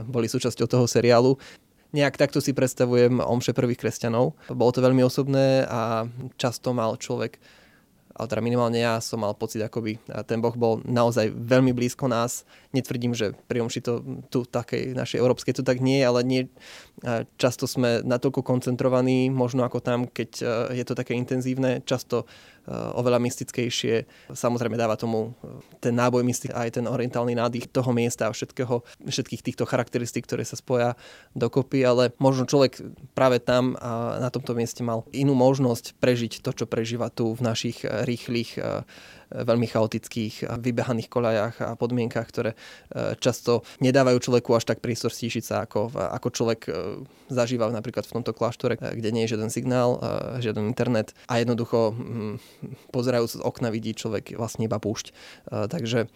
boli 0.08 0.24
súčasťou 0.24 0.64
toho 0.64 0.86
seriálu 0.88 1.36
nejak 1.92 2.16
takto 2.16 2.40
si 2.40 2.56
predstavujem 2.56 3.20
omše 3.20 3.52
prvých 3.52 3.84
kresťanov. 3.84 4.32
Bolo 4.48 4.72
to 4.72 4.80
veľmi 4.80 5.04
osobné 5.04 5.68
a 5.68 6.08
často 6.40 6.72
mal 6.72 6.96
človek 6.96 7.36
ale 8.12 8.26
teda 8.28 8.44
minimálne 8.44 8.78
ja 8.78 9.00
som 9.00 9.24
mal 9.24 9.32
pocit, 9.32 9.64
akoby 9.64 9.96
ten 10.28 10.38
Boh 10.44 10.52
bol 10.52 10.84
naozaj 10.84 11.32
veľmi 11.32 11.72
blízko 11.72 12.06
nás. 12.06 12.44
Netvrdím, 12.76 13.16
že 13.16 13.32
pri 13.48 13.64
omši 13.64 13.80
to 13.80 14.04
tu 14.28 14.44
takej 14.44 14.92
našej 14.92 15.20
európskej 15.20 15.56
to 15.56 15.62
tak 15.64 15.80
nie 15.80 16.00
je, 16.00 16.08
ale 16.08 16.20
nie, 16.24 16.42
často 17.40 17.64
sme 17.64 18.04
natoľko 18.04 18.44
koncentrovaní, 18.44 19.32
možno 19.32 19.64
ako 19.64 19.80
tam, 19.80 20.04
keď 20.06 20.30
e, 20.38 20.44
je 20.80 20.84
to 20.84 20.94
také 20.94 21.16
intenzívne, 21.16 21.80
často 21.82 22.28
oveľa 22.70 23.18
mystickejšie. 23.18 24.06
Samozrejme 24.30 24.78
dáva 24.78 24.94
tomu 24.94 25.34
eh, 25.42 25.58
ten 25.82 25.94
náboj 25.98 26.22
mystik 26.22 26.54
aj 26.54 26.78
ten 26.78 26.86
orientálny 26.86 27.34
nádych 27.34 27.70
toho 27.70 27.90
miesta 27.90 28.30
a 28.30 28.34
všetkého, 28.34 28.86
všetkých 29.02 29.42
týchto 29.42 29.64
charakteristík, 29.66 30.26
ktoré 30.26 30.46
sa 30.46 30.54
spoja 30.54 30.94
dokopy, 31.34 31.82
ale 31.82 32.14
možno 32.22 32.46
človek 32.46 32.78
práve 33.18 33.42
tam 33.42 33.74
a 33.82 34.22
na 34.22 34.30
tomto 34.30 34.54
mieste 34.54 34.86
mal 34.86 35.02
inú 35.10 35.34
možnosť 35.34 35.98
prežiť 35.98 36.42
to, 36.42 36.50
čo 36.54 36.64
prežíva 36.70 37.10
tu 37.10 37.34
v 37.34 37.42
našich 37.42 37.82
eh, 37.82 38.06
rýchlych 38.06 38.54
veľmi 39.32 39.66
chaotických 39.66 40.46
a 40.48 40.60
vybehaných 40.60 41.08
koľajach 41.08 41.54
a 41.64 41.74
podmienkach, 41.74 42.28
ktoré 42.28 42.52
e, 42.52 42.56
často 43.18 43.64
nedávajú 43.80 44.18
človeku 44.20 44.52
až 44.52 44.68
tak 44.68 44.84
prístor 44.84 45.10
stíšiť 45.10 45.44
sa, 45.44 45.64
ako, 45.64 45.92
ako 45.96 46.28
človek 46.30 46.60
e, 46.68 46.70
zažíva 47.32 47.72
napríklad 47.72 48.04
v 48.04 48.14
tomto 48.20 48.36
kláštore, 48.36 48.76
e, 48.76 49.00
kde 49.00 49.10
nie 49.10 49.24
je 49.24 49.36
žiaden 49.36 49.48
signál, 49.48 49.96
žiaden 50.38 50.68
internet 50.68 51.16
a 51.26 51.40
jednoducho 51.40 51.96
mm, 51.96 52.36
pozerajúc 52.92 53.40
z 53.40 53.44
okna 53.44 53.72
vidí 53.72 53.96
človek 53.96 54.36
vlastne 54.36 54.68
iba 54.68 54.76
púšť. 54.76 55.14
Takže 55.48 56.08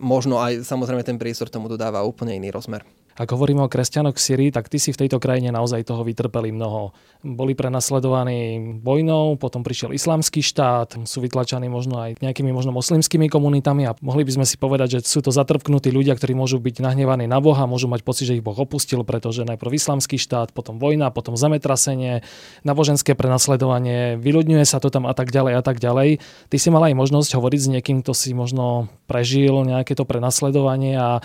možno 0.00 0.40
aj 0.40 0.64
samozrejme 0.64 1.04
ten 1.04 1.20
priestor 1.20 1.52
tomu 1.52 1.68
dodáva 1.68 2.04
úplne 2.04 2.36
iný 2.36 2.52
rozmer. 2.52 2.84
Ak 3.18 3.34
hovoríme 3.34 3.66
o 3.66 3.72
kresťanoch 3.72 4.14
v 4.14 4.22
Syrii, 4.22 4.50
tak 4.54 4.70
tí 4.70 4.78
si 4.78 4.94
v 4.94 5.06
tejto 5.06 5.18
krajine 5.18 5.50
naozaj 5.50 5.88
toho 5.88 6.06
vytrpeli 6.06 6.54
mnoho. 6.54 6.94
Boli 7.20 7.58
prenasledovaní 7.58 8.78
vojnou, 8.80 9.34
potom 9.36 9.66
prišiel 9.66 9.92
islamský 9.92 10.40
štát, 10.40 11.02
sú 11.04 11.18
vytlačaní 11.20 11.66
možno 11.66 12.00
aj 12.00 12.22
nejakými 12.22 12.54
možno 12.54 12.70
moslimskými 12.70 13.26
komunitami 13.26 13.90
a 13.90 13.98
mohli 14.00 14.22
by 14.22 14.40
sme 14.40 14.46
si 14.46 14.56
povedať, 14.56 15.00
že 15.00 15.10
sú 15.10 15.20
to 15.20 15.34
zatrpknutí 15.34 15.90
ľudia, 15.90 16.14
ktorí 16.14 16.32
môžu 16.32 16.62
byť 16.62 16.80
nahnevaní 16.80 17.26
na 17.26 17.42
Boha, 17.42 17.66
môžu 17.66 17.90
mať 17.90 18.06
pocit, 18.06 18.30
že 18.30 18.38
ich 18.38 18.46
Boh 18.46 18.56
opustil, 18.56 19.02
pretože 19.02 19.42
najprv 19.44 19.74
islamský 19.74 20.16
štát, 20.16 20.54
potom 20.54 20.78
vojna, 20.78 21.12
potom 21.12 21.34
zemetrasenie, 21.34 22.22
náboženské 22.62 23.18
prenasledovanie, 23.18 24.16
vyľudňuje 24.16 24.64
sa 24.64 24.78
to 24.78 24.88
tam 24.88 25.04
a 25.04 25.12
tak 25.12 25.34
ďalej 25.34 25.52
a 25.58 25.62
tak 25.62 25.82
ďalej. 25.82 26.22
Ty 26.48 26.56
si 26.56 26.68
mal 26.72 26.86
aj 26.88 26.94
možnosť 26.96 27.36
hovoriť 27.36 27.60
s 27.60 27.68
niekým, 27.68 27.96
kto 28.00 28.12
si 28.16 28.32
možno 28.32 28.88
prežil 29.10 29.66
nejaké 29.66 29.92
to 29.98 30.06
prenasledovanie 30.06 30.96
a 30.96 31.20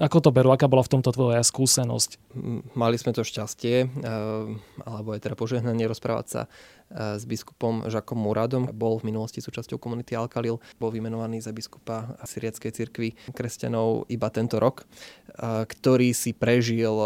ako 0.00 0.24
to 0.24 0.30
berú? 0.32 0.48
Aká 0.56 0.72
bola 0.72 0.80
v 0.80 0.96
tomto 0.96 1.12
tvoja 1.12 1.44
skúsenosť? 1.44 2.32
Mali 2.72 2.96
sme 2.96 3.12
to 3.12 3.20
šťastie, 3.20 3.84
eh, 3.84 3.88
alebo 4.88 5.12
aj 5.12 5.20
teda 5.20 5.36
požehnanie 5.36 5.84
rozprávať 5.84 6.26
sa 6.28 6.42
eh, 6.48 7.20
s 7.20 7.28
biskupom 7.28 7.84
Žakom 7.92 8.16
Muradom. 8.16 8.72
Bol 8.72 9.04
v 9.04 9.12
minulosti 9.12 9.44
súčasťou 9.44 9.76
komunity 9.76 10.16
Alkalil. 10.16 10.64
Bol 10.80 10.96
vymenovaný 10.96 11.44
za 11.44 11.52
biskupa 11.52 12.16
Syriackej 12.24 12.72
cirkvi 12.72 13.08
kresťanov 13.36 14.08
iba 14.08 14.32
tento 14.32 14.56
rok, 14.56 14.88
eh, 14.88 15.68
ktorý 15.68 16.16
si 16.16 16.32
prežil 16.32 16.96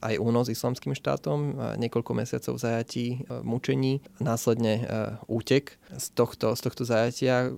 aj 0.00 0.16
únos 0.16 0.48
islamským 0.48 0.96
štátom, 0.96 1.60
niekoľko 1.76 2.16
mesiacov 2.16 2.56
zajatí, 2.56 3.20
mučení, 3.44 4.00
následne 4.16 4.80
útek 5.28 5.76
z 5.92 6.06
tohto, 6.16 6.56
z 6.56 6.60
tohto 6.64 6.88
zajatia, 6.88 7.52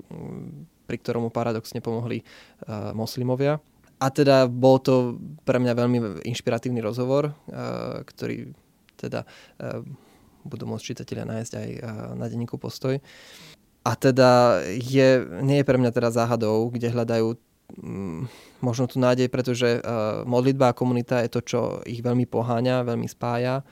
pri 0.91 0.97
ktorom 0.99 1.23
mu 1.23 1.31
paradoxne 1.31 1.79
pomohli 1.79 2.27
moslimovia 2.99 3.63
a 4.03 4.07
teda 4.11 4.51
bol 4.51 4.83
to 4.83 5.15
pre 5.47 5.63
mňa 5.63 5.79
veľmi 5.79 5.99
inšpiratívny 6.27 6.83
rozhovor, 6.83 7.31
eh, 7.31 8.03
ktorý 8.03 8.51
teda 8.99 9.23
eh, 9.23 9.87
budú 10.43 10.67
môcť 10.67 10.83
čitatelia 10.83 11.23
nájsť 11.23 11.53
aj 11.55 11.69
eh, 11.71 11.83
na 12.19 12.27
denníku 12.27 12.59
Postoj. 12.59 12.99
A 13.83 13.93
teda 13.99 14.63
je, 14.67 15.27
nie 15.43 15.59
je 15.63 15.67
pre 15.67 15.79
mňa 15.79 15.91
teda 15.91 16.15
záhadou, 16.15 16.71
kde 16.71 16.95
hľadajú 16.95 17.35
mm, 17.83 18.31
možno 18.63 18.87
tú 18.87 19.03
nádej, 19.03 19.27
pretože 19.27 19.83
modlitba 20.23 20.71
a 20.71 20.77
komunita 20.79 21.19
je 21.27 21.35
to, 21.35 21.41
čo 21.43 21.61
ich 21.83 21.99
veľmi 21.99 22.23
poháňa, 22.31 22.87
veľmi 22.87 23.11
spája 23.11 23.67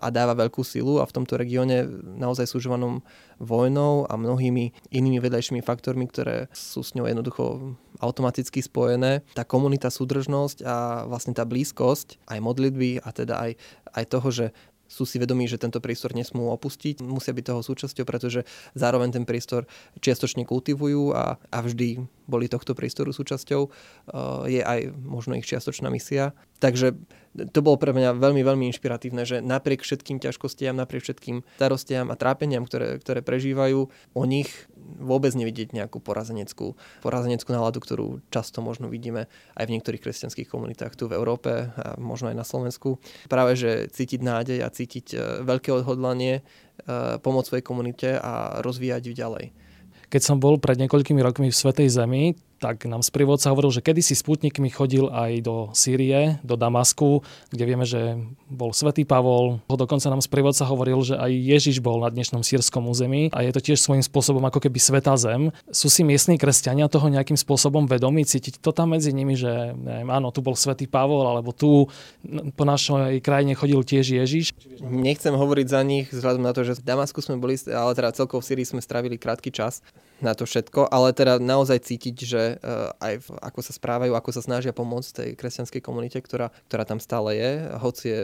a 0.00 0.06
dáva 0.14 0.38
veľkú 0.38 0.62
silu 0.62 1.02
a 1.02 1.08
v 1.08 1.14
tomto 1.18 1.34
regióne 1.34 1.82
naozaj 2.14 2.46
súžovanom 2.46 3.02
vojnou 3.42 4.06
a 4.06 4.14
mnohými 4.14 4.70
inými 4.94 5.18
vedľajšími 5.18 5.60
faktormi, 5.66 6.06
ktoré 6.06 6.46
sú 6.54 6.86
s 6.86 6.94
ňou 6.94 7.10
jednoducho 7.10 7.74
automaticky 7.98 8.62
spojené. 8.62 9.26
Tá 9.34 9.42
komunita, 9.42 9.90
súdržnosť 9.90 10.62
a 10.62 11.04
vlastne 11.10 11.34
tá 11.34 11.42
blízkosť 11.42 12.22
aj 12.30 12.38
modlitby 12.38 13.02
a 13.02 13.08
teda 13.10 13.34
aj, 13.34 13.50
aj 13.98 14.04
toho, 14.06 14.28
že 14.30 14.46
sú 14.86 15.04
si 15.04 15.18
vedomí, 15.18 15.46
že 15.50 15.60
tento 15.60 15.82
priestor 15.82 16.14
nesmú 16.14 16.50
opustiť, 16.54 17.02
musia 17.02 17.34
byť 17.34 17.44
toho 17.44 17.60
súčasťou, 17.62 18.04
pretože 18.06 18.46
zároveň 18.74 19.12
ten 19.12 19.24
priestor 19.28 19.66
čiastočne 20.00 20.46
kultivujú 20.46 21.14
a, 21.14 21.38
a 21.38 21.58
vždy 21.62 22.06
boli 22.26 22.50
tohto 22.50 22.74
priestoru 22.74 23.14
súčasťou. 23.14 23.62
Uh, 23.66 24.46
je 24.50 24.62
aj 24.62 24.90
možno 24.98 25.38
ich 25.38 25.46
čiastočná 25.46 25.90
misia. 25.90 26.34
Takže 26.58 26.96
to 27.52 27.60
bolo 27.60 27.76
pre 27.76 27.92
mňa 27.92 28.16
veľmi, 28.16 28.40
veľmi 28.40 28.64
inšpiratívne, 28.72 29.28
že 29.28 29.44
napriek 29.44 29.84
všetkým 29.84 30.18
ťažkostiam, 30.18 30.72
napriek 30.72 31.04
všetkým 31.04 31.44
starostiam 31.60 32.08
a 32.08 32.16
trápeniam, 32.16 32.64
ktoré, 32.64 32.96
ktoré 32.96 33.20
prežívajú, 33.20 33.92
o 34.16 34.22
nich 34.24 34.48
vôbec 34.86 35.34
nevidieť 35.34 35.74
nejakú 35.74 35.98
porazeneckú, 35.98 36.78
porazeneckú 37.02 37.50
náladu, 37.50 37.82
ktorú 37.82 38.06
často 38.30 38.62
možno 38.62 38.86
vidíme 38.86 39.26
aj 39.58 39.64
v 39.66 39.72
niektorých 39.76 40.02
kresťanských 40.02 40.48
komunitách 40.48 40.94
tu 40.94 41.10
v 41.10 41.18
Európe 41.18 41.70
a 41.74 41.98
možno 41.98 42.30
aj 42.30 42.36
na 42.38 42.46
Slovensku. 42.46 43.02
Práve, 43.26 43.58
že 43.58 43.90
cítiť 43.90 44.20
nádej 44.22 44.58
a 44.62 44.70
cítiť 44.70 45.06
e, 45.12 45.16
veľké 45.42 45.74
odhodlanie, 45.74 46.40
e, 46.40 46.42
pomôcť 47.18 47.48
svojej 47.50 47.64
komunite 47.66 48.08
a 48.14 48.62
rozvíjať 48.62 49.02
ju 49.10 49.14
ďalej. 49.14 49.46
Keď 50.06 50.22
som 50.22 50.38
bol 50.38 50.62
pred 50.62 50.78
niekoľkými 50.78 51.18
rokmi 51.18 51.50
v 51.50 51.58
Svetej 51.58 51.90
Zemi, 51.90 52.38
tak 52.56 52.88
nám 52.88 53.04
sprievodca 53.04 53.52
hovoril, 53.52 53.68
že 53.68 53.84
kedysi 53.84 54.16
Sputnik 54.16 54.56
mi 54.56 54.72
chodil 54.72 55.12
aj 55.12 55.44
do 55.44 55.56
Sýrie, 55.76 56.40
do 56.40 56.56
Damasku, 56.56 57.20
kde 57.52 57.64
vieme, 57.68 57.84
že 57.84 58.16
bol 58.48 58.72
svätý 58.72 59.04
Pavol. 59.04 59.60
Dokonca 59.68 60.08
nám 60.08 60.24
sprievodca 60.24 60.64
hovoril, 60.64 61.04
že 61.04 61.20
aj 61.20 61.28
Ježiš 61.28 61.84
bol 61.84 62.00
na 62.00 62.08
dnešnom 62.08 62.40
sírskom 62.40 62.88
území 62.88 63.28
a 63.36 63.44
je 63.44 63.52
to 63.52 63.60
tiež 63.60 63.78
svojím 63.80 64.00
spôsobom 64.00 64.40
ako 64.48 64.64
keby 64.64 64.78
svetá 64.80 65.12
zem. 65.20 65.52
Sú 65.68 65.92
si 65.92 66.00
miestni 66.00 66.40
kresťania 66.40 66.88
toho 66.88 67.12
nejakým 67.12 67.36
spôsobom 67.36 67.84
vedomí, 67.84 68.24
cítiť 68.24 68.64
to 68.64 68.72
tam 68.72 68.96
medzi 68.96 69.12
nimi, 69.12 69.36
že 69.36 69.76
neviem, 69.76 70.08
áno, 70.08 70.32
tu 70.32 70.40
bol 70.40 70.56
svätý 70.56 70.88
Pavol, 70.88 71.28
alebo 71.28 71.52
tu 71.52 71.92
po 72.56 72.64
našej 72.64 73.20
krajine 73.20 73.52
chodil 73.52 73.84
tiež 73.84 74.16
Ježiš? 74.16 74.56
Nechcem 74.80 75.36
hovoriť 75.36 75.66
za 75.68 75.80
nich, 75.84 76.08
vzhľadom 76.08 76.40
na 76.40 76.56
to, 76.56 76.64
že 76.64 76.80
v 76.80 76.88
Damasku 76.88 77.20
sme 77.20 77.36
boli, 77.36 77.60
ale 77.68 77.92
teda 77.92 78.16
celkovo 78.16 78.40
v 78.40 78.48
Syrii 78.48 78.64
sme 78.64 78.80
strávili 78.80 79.20
krátky 79.20 79.52
čas 79.52 79.84
na 80.24 80.32
to 80.32 80.48
všetko, 80.48 80.88
ale 80.88 81.12
teda 81.12 81.36
naozaj 81.36 81.84
cítiť, 81.84 82.16
že 82.16 82.42
uh, 82.56 82.88
aj 83.04 83.14
v, 83.20 83.28
ako 83.36 83.60
sa 83.60 83.72
správajú, 83.76 84.16
ako 84.16 84.30
sa 84.32 84.40
snažia 84.40 84.72
pomôcť 84.72 85.10
tej 85.12 85.30
kresťanskej 85.36 85.84
komunite, 85.84 86.16
ktorá, 86.24 86.48
ktorá 86.72 86.88
tam 86.88 86.96
stále 87.04 87.36
je, 87.36 87.50
hoci 87.76 88.04
je 88.08 88.20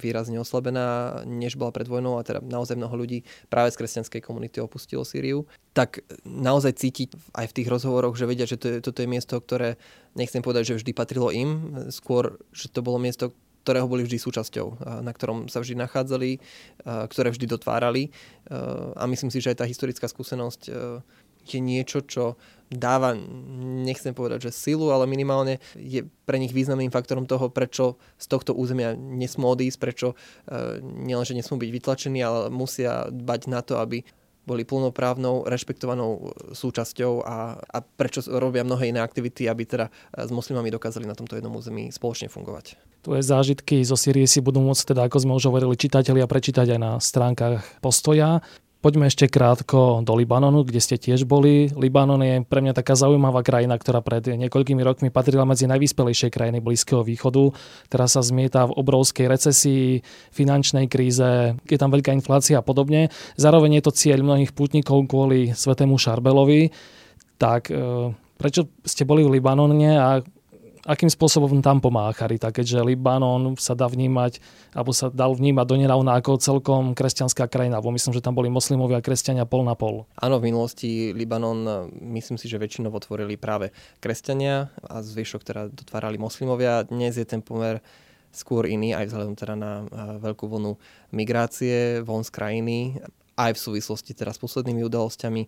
výrazne 0.00 0.40
oslabená, 0.40 1.20
než 1.28 1.60
bola 1.60 1.76
pred 1.76 1.84
vojnou 1.84 2.16
a 2.16 2.24
teda 2.24 2.40
naozaj 2.40 2.80
mnoho 2.80 2.96
ľudí 2.96 3.20
práve 3.52 3.68
z 3.68 3.84
kresťanskej 3.84 4.24
komunity 4.24 4.64
opustilo 4.64 5.04
Sýriu, 5.04 5.44
tak 5.76 6.00
naozaj 6.24 6.80
cítiť 6.80 7.12
aj 7.36 7.52
v 7.52 7.56
tých 7.60 7.68
rozhovoroch, 7.68 8.16
že 8.16 8.24
vedia, 8.24 8.48
že 8.48 8.56
to 8.56 8.66
je, 8.72 8.76
toto 8.80 9.04
je 9.04 9.08
miesto, 9.08 9.36
ktoré 9.36 9.76
nechcem 10.16 10.40
povedať, 10.40 10.72
že 10.72 10.80
vždy 10.80 10.92
patrilo 10.96 11.28
im, 11.28 11.84
skôr, 11.92 12.40
že 12.56 12.72
to 12.72 12.80
bolo 12.80 12.96
miesto, 12.96 13.36
ktorého 13.66 13.90
boli 13.90 14.06
vždy 14.06 14.22
súčasťou, 14.22 15.02
na 15.02 15.10
ktorom 15.10 15.50
sa 15.50 15.58
vždy 15.58 15.74
nachádzali, 15.74 16.38
ktoré 16.86 17.34
vždy 17.34 17.50
dotvárali. 17.50 18.14
A 18.94 19.10
myslím 19.10 19.26
si, 19.26 19.42
že 19.42 19.50
aj 19.50 19.58
tá 19.58 19.66
historická 19.66 20.06
skúsenosť 20.06 20.70
je 21.46 21.60
niečo, 21.62 22.02
čo 22.02 22.34
dáva, 22.66 23.14
nechcem 23.86 24.10
povedať, 24.10 24.50
že 24.50 24.58
silu, 24.58 24.90
ale 24.90 25.06
minimálne 25.06 25.62
je 25.78 26.02
pre 26.26 26.42
nich 26.42 26.50
významným 26.50 26.90
faktorom 26.90 27.22
toho, 27.22 27.46
prečo 27.46 27.94
z 28.18 28.26
tohto 28.26 28.58
územia 28.58 28.98
nesmú 28.98 29.54
odísť, 29.54 29.78
prečo 29.78 30.08
uh, 30.18 30.82
nielenže 30.82 31.38
nesmú 31.38 31.62
byť 31.62 31.70
vytlačení, 31.70 32.18
ale 32.26 32.50
musia 32.50 33.06
dbať 33.06 33.40
na 33.46 33.62
to, 33.62 33.78
aby 33.78 34.02
boli 34.46 34.62
plnoprávnou, 34.62 35.42
rešpektovanou 35.50 36.30
súčasťou 36.54 37.26
a, 37.26 37.58
a 37.58 37.78
prečo 37.82 38.22
robia 38.30 38.62
mnohé 38.62 38.94
iné 38.94 39.02
aktivity, 39.02 39.50
aby 39.50 39.66
teda 39.66 39.86
s 40.14 40.30
moslimami 40.30 40.70
dokázali 40.70 41.02
na 41.02 41.18
tomto 41.18 41.34
jednom 41.34 41.50
území 41.50 41.90
spoločne 41.90 42.30
fungovať. 42.30 42.78
Tvoje 43.02 43.26
zážitky 43.26 43.82
zo 43.82 43.98
Syrie 43.98 44.26
si 44.30 44.38
budú 44.38 44.62
môcť, 44.62 44.94
teda, 44.94 45.10
ako 45.10 45.18
sme 45.18 45.34
už 45.34 45.50
hovorili, 45.50 45.74
čitatelia 45.74 46.30
prečítať 46.30 46.78
aj 46.78 46.78
na 46.78 46.92
stránkach 47.02 47.82
postoja. 47.82 48.38
Poďme 48.86 49.10
ešte 49.10 49.26
krátko 49.26 50.06
do 50.06 50.14
Libanonu, 50.14 50.62
kde 50.62 50.78
ste 50.78 50.94
tiež 50.94 51.26
boli. 51.26 51.74
Libanon 51.74 52.22
je 52.22 52.46
pre 52.46 52.62
mňa 52.62 52.70
taká 52.70 52.94
zaujímavá 52.94 53.42
krajina, 53.42 53.74
ktorá 53.74 53.98
pred 53.98 54.22
niekoľkými 54.38 54.78
rokmi 54.78 55.10
patrila 55.10 55.42
medzi 55.42 55.66
najvyspelejšie 55.66 56.30
krajiny 56.30 56.62
Blízkeho 56.62 57.02
východu. 57.02 57.50
Teraz 57.90 58.14
sa 58.14 58.22
zmieta 58.22 58.70
v 58.70 58.78
obrovskej 58.78 59.26
recesii, 59.26 60.06
finančnej 60.30 60.86
kríze, 60.86 61.58
je 61.66 61.78
tam 61.82 61.90
veľká 61.90 62.14
inflácia 62.14 62.62
a 62.62 62.62
podobne. 62.62 63.10
Zároveň 63.34 63.82
je 63.82 63.90
to 63.90 63.96
cieľ 63.98 64.22
mnohých 64.22 64.54
pútnikov 64.54 65.02
kvôli 65.10 65.50
Svetému 65.50 65.98
Šarbelovi. 65.98 66.70
Tak 67.42 67.74
e, 67.74 68.14
prečo 68.38 68.70
ste 68.86 69.02
boli 69.02 69.26
v 69.26 69.42
Libanone 69.42 69.98
a 69.98 70.22
akým 70.86 71.10
spôsobom 71.10 71.58
tam 71.60 71.82
pomáha 71.82 72.14
charita, 72.14 72.54
keďže 72.54 72.86
Libanon 72.86 73.58
sa 73.58 73.74
dá 73.74 73.90
vnímať, 73.90 74.38
alebo 74.70 74.94
sa 74.94 75.10
dal 75.10 75.34
vnímať 75.34 75.66
do 75.66 75.76
nedávna 75.76 76.14
ako 76.16 76.38
celkom 76.38 76.94
kresťanská 76.94 77.50
krajina, 77.50 77.82
bo 77.82 77.90
myslím, 77.90 78.14
že 78.14 78.22
tam 78.22 78.38
boli 78.38 78.46
moslimovia 78.46 79.02
a 79.02 79.04
kresťania 79.04 79.44
pol 79.44 79.66
na 79.66 79.74
pol. 79.74 80.06
Áno, 80.22 80.38
v 80.38 80.54
minulosti 80.54 81.10
Libanon, 81.10 81.90
myslím 82.16 82.38
si, 82.38 82.46
že 82.46 82.62
väčšinou 82.62 82.94
otvorili 82.94 83.34
práve 83.34 83.74
kresťania 83.98 84.70
a 84.86 85.02
zvyšok 85.02 85.42
teda 85.42 85.62
dotvárali 85.74 86.16
moslimovia. 86.16 86.86
Dnes 86.86 87.18
je 87.18 87.26
ten 87.26 87.42
pomer 87.42 87.82
skôr 88.30 88.70
iný, 88.70 88.94
aj 88.94 89.10
vzhľadom 89.10 89.34
teda 89.34 89.54
na 89.58 89.72
veľkú 90.22 90.46
vlnu 90.46 90.78
migrácie 91.10 92.04
von 92.06 92.22
z 92.22 92.30
krajiny 92.30 93.02
aj 93.36 93.52
v 93.52 93.60
súvislosti 93.60 94.16
teraz 94.16 94.40
s 94.40 94.42
poslednými 94.42 94.80
udalosťami 94.88 95.42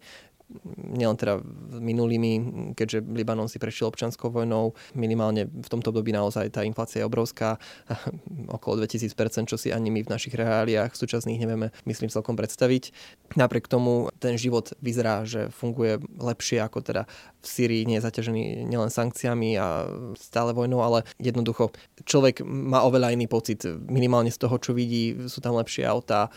nielen 0.76 1.17
teda 1.21 1.45
minulými, 1.76 2.33
keďže 2.73 3.05
Libanon 3.05 3.52
si 3.52 3.61
prešiel 3.61 3.93
občanskou 3.93 4.33
vojnou, 4.33 4.73
minimálne 4.97 5.45
v 5.45 5.69
tomto 5.69 5.93
období 5.93 6.09
naozaj 6.11 6.49
tá 6.49 6.64
inflácia 6.64 7.05
je 7.05 7.09
obrovská, 7.09 7.61
okolo 8.57 8.81
2000%, 8.85 9.12
čo 9.45 9.61
si 9.61 9.69
ani 9.69 9.93
my 9.93 10.00
v 10.05 10.12
našich 10.12 10.33
reáliách 10.33 10.97
súčasných 10.97 11.45
nevieme, 11.45 11.69
myslím, 11.85 12.09
celkom 12.09 12.35
predstaviť. 12.35 12.90
Napriek 13.37 13.69
tomu 13.69 14.09
ten 14.17 14.40
život 14.40 14.73
vyzerá, 14.81 15.28
že 15.28 15.52
funguje 15.52 16.00
lepšie 16.17 16.64
ako 16.64 16.81
teda 16.81 17.05
v 17.38 17.47
Syrii, 17.47 17.85
nie 17.85 18.00
je 18.00 18.07
zaťažený 18.09 18.67
nielen 18.67 18.90
sankciami 18.90 19.55
a 19.61 19.87
stále 20.17 20.57
vojnou, 20.57 20.81
ale 20.81 21.05
jednoducho 21.21 21.71
človek 22.09 22.43
má 22.43 22.83
oveľa 22.88 23.14
iný 23.14 23.28
pocit, 23.28 23.62
minimálne 23.87 24.33
z 24.33 24.40
toho, 24.40 24.57
čo 24.57 24.73
vidí, 24.73 25.14
sú 25.28 25.45
tam 25.45 25.61
lepšie 25.61 25.85
autá, 25.85 26.33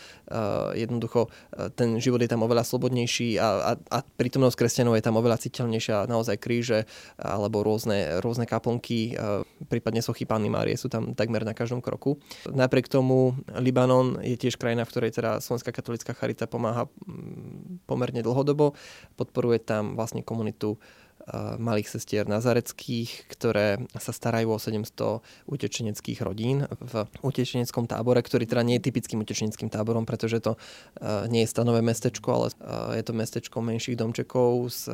jednoducho 0.76 1.32
ten 1.74 1.96
život 1.98 2.20
je 2.20 2.30
tam 2.30 2.44
oveľa 2.44 2.62
slobodnejší 2.68 3.40
a, 3.40 3.74
a, 3.74 3.98
a 3.98 3.98
prítomnosť 4.16 4.58
kresťanov 4.58 4.98
je 4.98 5.04
tam 5.04 5.18
oveľa 5.18 5.40
citeľnejšia, 5.42 6.06
naozaj 6.06 6.36
kríže 6.38 6.84
alebo 7.18 7.62
rôzne, 7.64 8.20
rôzne 8.20 8.44
kaplnky, 8.44 9.16
prípadne 9.66 10.04
sochy 10.04 10.28
Panny 10.28 10.52
Márie 10.52 10.78
sú 10.78 10.92
tam 10.92 11.16
takmer 11.16 11.46
na 11.46 11.54
každom 11.56 11.80
kroku. 11.80 12.18
Napriek 12.48 12.90
tomu 12.90 13.36
Libanon 13.58 14.18
je 14.20 14.36
tiež 14.38 14.58
krajina, 14.58 14.84
v 14.84 14.92
ktorej 14.92 15.16
teda 15.16 15.38
Slovenská 15.38 15.70
katolická 15.72 16.12
charita 16.12 16.50
pomáha 16.50 16.88
mm, 17.06 17.86
pomerne 17.86 18.20
dlhodobo. 18.20 18.74
Podporuje 19.16 19.62
tam 19.62 19.94
vlastne 19.94 20.24
komunitu 20.24 20.78
malých 21.58 21.86
sestier 21.86 22.26
nazareckých, 22.26 23.30
ktoré 23.30 23.86
sa 23.94 24.10
starajú 24.10 24.54
o 24.54 24.58
700 24.58 25.22
utečeneckých 25.46 26.18
rodín 26.18 26.66
v 26.66 26.94
utečeneckom 27.22 27.86
tábore, 27.86 28.18
ktorý 28.26 28.42
teda 28.42 28.66
nie 28.66 28.82
je 28.82 28.90
typickým 28.90 29.22
utečeneckým 29.22 29.70
táborom, 29.70 30.02
pretože 30.02 30.42
to 30.42 30.58
nie 31.30 31.46
je 31.46 31.52
stanové 31.52 31.78
mestečko, 31.78 32.28
ale 32.34 32.46
je 32.98 33.04
to 33.06 33.14
mestečko 33.14 33.62
menších 33.62 33.94
domčekov 33.94 34.66
z 34.74 34.90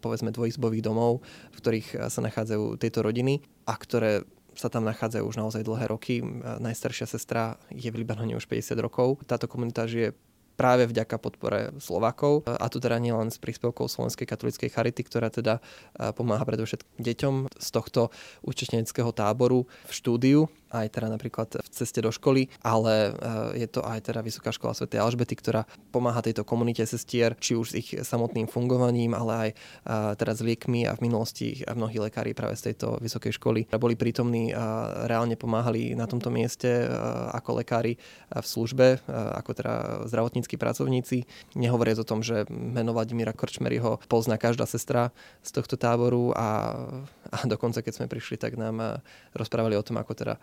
povedzme 0.00 0.32
dvojizbových 0.32 0.84
domov, 0.84 1.20
v 1.52 1.56
ktorých 1.60 2.08
sa 2.08 2.20
nachádzajú 2.24 2.80
tieto 2.80 3.04
rodiny 3.04 3.44
a 3.68 3.76
ktoré 3.76 4.24
sa 4.54 4.70
tam 4.70 4.86
nachádzajú 4.86 5.24
už 5.26 5.36
naozaj 5.42 5.66
dlhé 5.66 5.90
roky. 5.90 6.22
Najstaršia 6.62 7.10
sestra 7.10 7.58
je 7.74 7.90
v 7.90 8.00
Libanone 8.00 8.38
už 8.38 8.46
50 8.46 8.78
rokov. 8.78 9.18
Táto 9.26 9.50
komunita 9.50 9.90
žije 9.90 10.14
práve 10.54 10.86
vďaka 10.86 11.18
podpore 11.18 11.74
Slovakov. 11.82 12.46
A 12.46 12.66
tu 12.70 12.78
teda 12.78 12.98
nielen 13.02 13.28
s 13.28 13.38
príspevkou 13.42 13.90
Slovenskej 13.90 14.26
katolíckej 14.26 14.70
charity, 14.70 15.02
ktorá 15.06 15.28
teda 15.28 15.58
pomáha 16.14 16.42
predovšetkým 16.46 17.02
deťom 17.02 17.34
z 17.58 17.68
tohto 17.74 18.14
učečneckého 18.46 19.10
táboru 19.10 19.66
v 19.86 19.92
štúdiu, 19.92 20.40
aj 20.74 20.90
teda 20.90 21.06
napríklad 21.06 21.62
v 21.62 21.68
ceste 21.70 22.02
do 22.02 22.10
školy, 22.10 22.50
ale 22.66 23.14
eh, 23.14 23.62
je 23.62 23.68
to 23.70 23.86
aj 23.86 24.10
teda 24.10 24.26
Vysoká 24.26 24.50
škola 24.50 24.74
Sv. 24.74 24.90
Alžbety, 24.90 25.38
ktorá 25.38 25.62
pomáha 25.94 26.18
tejto 26.18 26.42
komunite 26.42 26.82
sestier, 26.82 27.38
či 27.38 27.54
už 27.54 27.66
s 27.70 27.74
ich 27.78 27.88
samotným 27.94 28.50
fungovaním, 28.50 29.14
ale 29.14 29.32
aj 29.32 29.50
eh, 29.54 30.12
teda 30.18 30.32
s 30.34 30.42
liekmi 30.42 30.90
a 30.90 30.98
v 30.98 31.06
minulosti 31.06 31.62
a 31.62 31.78
mnohí 31.78 32.02
lekári 32.02 32.34
práve 32.34 32.58
z 32.58 32.74
tejto 32.74 32.98
vysokej 32.98 33.38
školy 33.38 33.60
boli 33.78 33.94
prítomní 33.94 34.50
a 34.50 35.04
reálne 35.06 35.36
pomáhali 35.36 35.94
na 35.94 36.10
tomto 36.10 36.34
mieste 36.34 36.66
eh, 36.66 36.90
ako 37.30 37.62
lekári 37.62 37.96
v 38.34 38.46
službe, 38.46 39.04
ako 39.06 39.50
teda 39.54 39.74
zdravotníckí 40.10 40.56
pracovníci. 40.58 41.28
Nehovoriac 41.54 42.02
o 42.02 42.08
tom, 42.08 42.24
že 42.24 42.48
meno 42.50 42.96
Vladimíra 42.96 43.36
Korčmeryho 43.36 44.02
pozná 44.08 44.40
každá 44.40 44.64
sestra 44.64 45.14
z 45.44 45.50
tohto 45.54 45.76
táboru 45.78 46.32
a, 46.34 46.74
a 47.30 47.36
dokonca 47.46 47.84
keď 47.84 47.92
sme 47.94 48.06
prišli, 48.10 48.40
tak 48.40 48.56
nám 48.56 49.04
rozprávali 49.36 49.76
o 49.76 49.84
tom, 49.84 50.00
ako 50.00 50.12
teda 50.16 50.34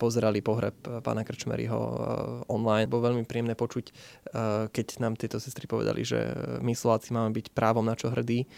pozerali 0.00 0.40
pohreb 0.40 0.74
pána 1.04 1.22
Krčmeryho 1.24 1.80
eh, 1.80 1.98
online. 2.52 2.88
Bolo 2.88 3.12
veľmi 3.12 3.24
príjemné 3.28 3.52
počuť, 3.52 3.86
eh, 3.88 3.92
keď 4.72 4.86
nám 5.02 5.20
tieto 5.20 5.36
sestry 5.36 5.68
povedali, 5.68 6.02
že 6.04 6.18
my 6.64 6.72
Slováci 6.72 7.12
máme 7.12 7.34
byť 7.36 7.52
právom 7.52 7.84
na 7.84 7.94
čo 7.98 8.08
hrdí 8.08 8.44
eh, 8.44 8.50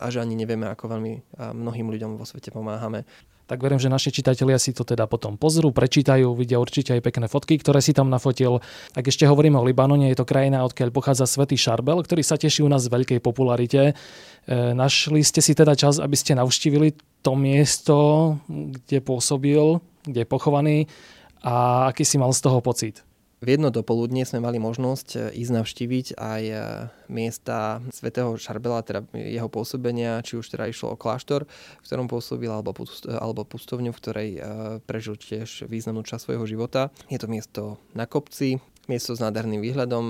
a 0.00 0.06
že 0.08 0.24
ani 0.24 0.38
nevieme, 0.38 0.68
ako 0.68 0.88
veľmi 0.88 1.12
mnohým 1.52 1.88
ľuďom 1.92 2.16
vo 2.16 2.24
svete 2.24 2.48
pomáhame 2.54 3.04
tak 3.52 3.60
verím, 3.60 3.76
že 3.76 3.92
naši 3.92 4.08
čitatelia 4.08 4.56
si 4.56 4.72
to 4.72 4.80
teda 4.80 5.04
potom 5.04 5.36
pozrú, 5.36 5.76
prečítajú, 5.76 6.32
vidia 6.32 6.56
určite 6.56 6.96
aj 6.96 7.04
pekné 7.04 7.28
fotky, 7.28 7.60
ktoré 7.60 7.84
si 7.84 7.92
tam 7.92 8.08
nafotil. 8.08 8.64
Ak 8.96 9.04
ešte 9.04 9.28
hovoríme 9.28 9.60
o 9.60 9.66
Libanone, 9.68 10.08
je 10.08 10.16
to 10.16 10.24
krajina, 10.24 10.64
odkiaľ 10.64 10.88
pochádza 10.88 11.28
Svetý 11.28 11.60
Šarbel, 11.60 12.00
ktorý 12.00 12.24
sa 12.24 12.40
teší 12.40 12.64
u 12.64 12.72
nás 12.72 12.88
veľkej 12.88 13.20
popularite. 13.20 13.92
E, 13.92 13.94
našli 14.72 15.20
ste 15.20 15.44
si 15.44 15.52
teda 15.52 15.76
čas, 15.76 16.00
aby 16.00 16.16
ste 16.16 16.32
navštívili 16.32 16.96
to 17.20 17.36
miesto, 17.36 17.96
kde 18.48 19.04
pôsobil, 19.04 19.84
kde 20.06 20.22
je 20.22 20.28
pochovaný 20.28 20.78
a 21.42 21.86
aký 21.90 22.06
si 22.06 22.18
mal 22.18 22.30
z 22.30 22.42
toho 22.42 22.62
pocit? 22.62 23.02
V 23.42 23.58
jedno 23.58 23.74
dopoludne 23.74 24.22
sme 24.22 24.38
mali 24.38 24.62
možnosť 24.62 25.08
e, 25.18 25.42
ísť 25.42 25.50
navštíviť 25.50 26.06
aj 26.14 26.42
e, 26.46 26.56
miesta 27.10 27.82
svätého 27.90 28.38
Šarbela, 28.38 28.86
teda 28.86 29.02
jeho 29.18 29.50
pôsobenia, 29.50 30.22
či 30.22 30.38
už 30.38 30.46
teda 30.46 30.70
išlo 30.70 30.94
o 30.94 31.00
kláštor, 31.00 31.50
v 31.50 31.82
ktorom 31.82 32.06
pôsobil, 32.06 32.46
alebo, 32.46 32.70
pust, 32.70 33.02
alebo 33.10 33.42
pustovňu, 33.42 33.90
v 33.90 33.98
ktorej 33.98 34.30
e, 34.38 34.40
prežil 34.86 35.18
tiež 35.18 35.66
významnú 35.66 36.06
časť 36.06 36.30
svojho 36.30 36.46
života. 36.46 36.94
Je 37.10 37.18
to 37.18 37.26
miesto 37.26 37.82
na 37.98 38.06
kopci, 38.06 38.62
miesto 38.86 39.18
s 39.18 39.18
nádherným 39.18 39.58
výhľadom, 39.58 40.04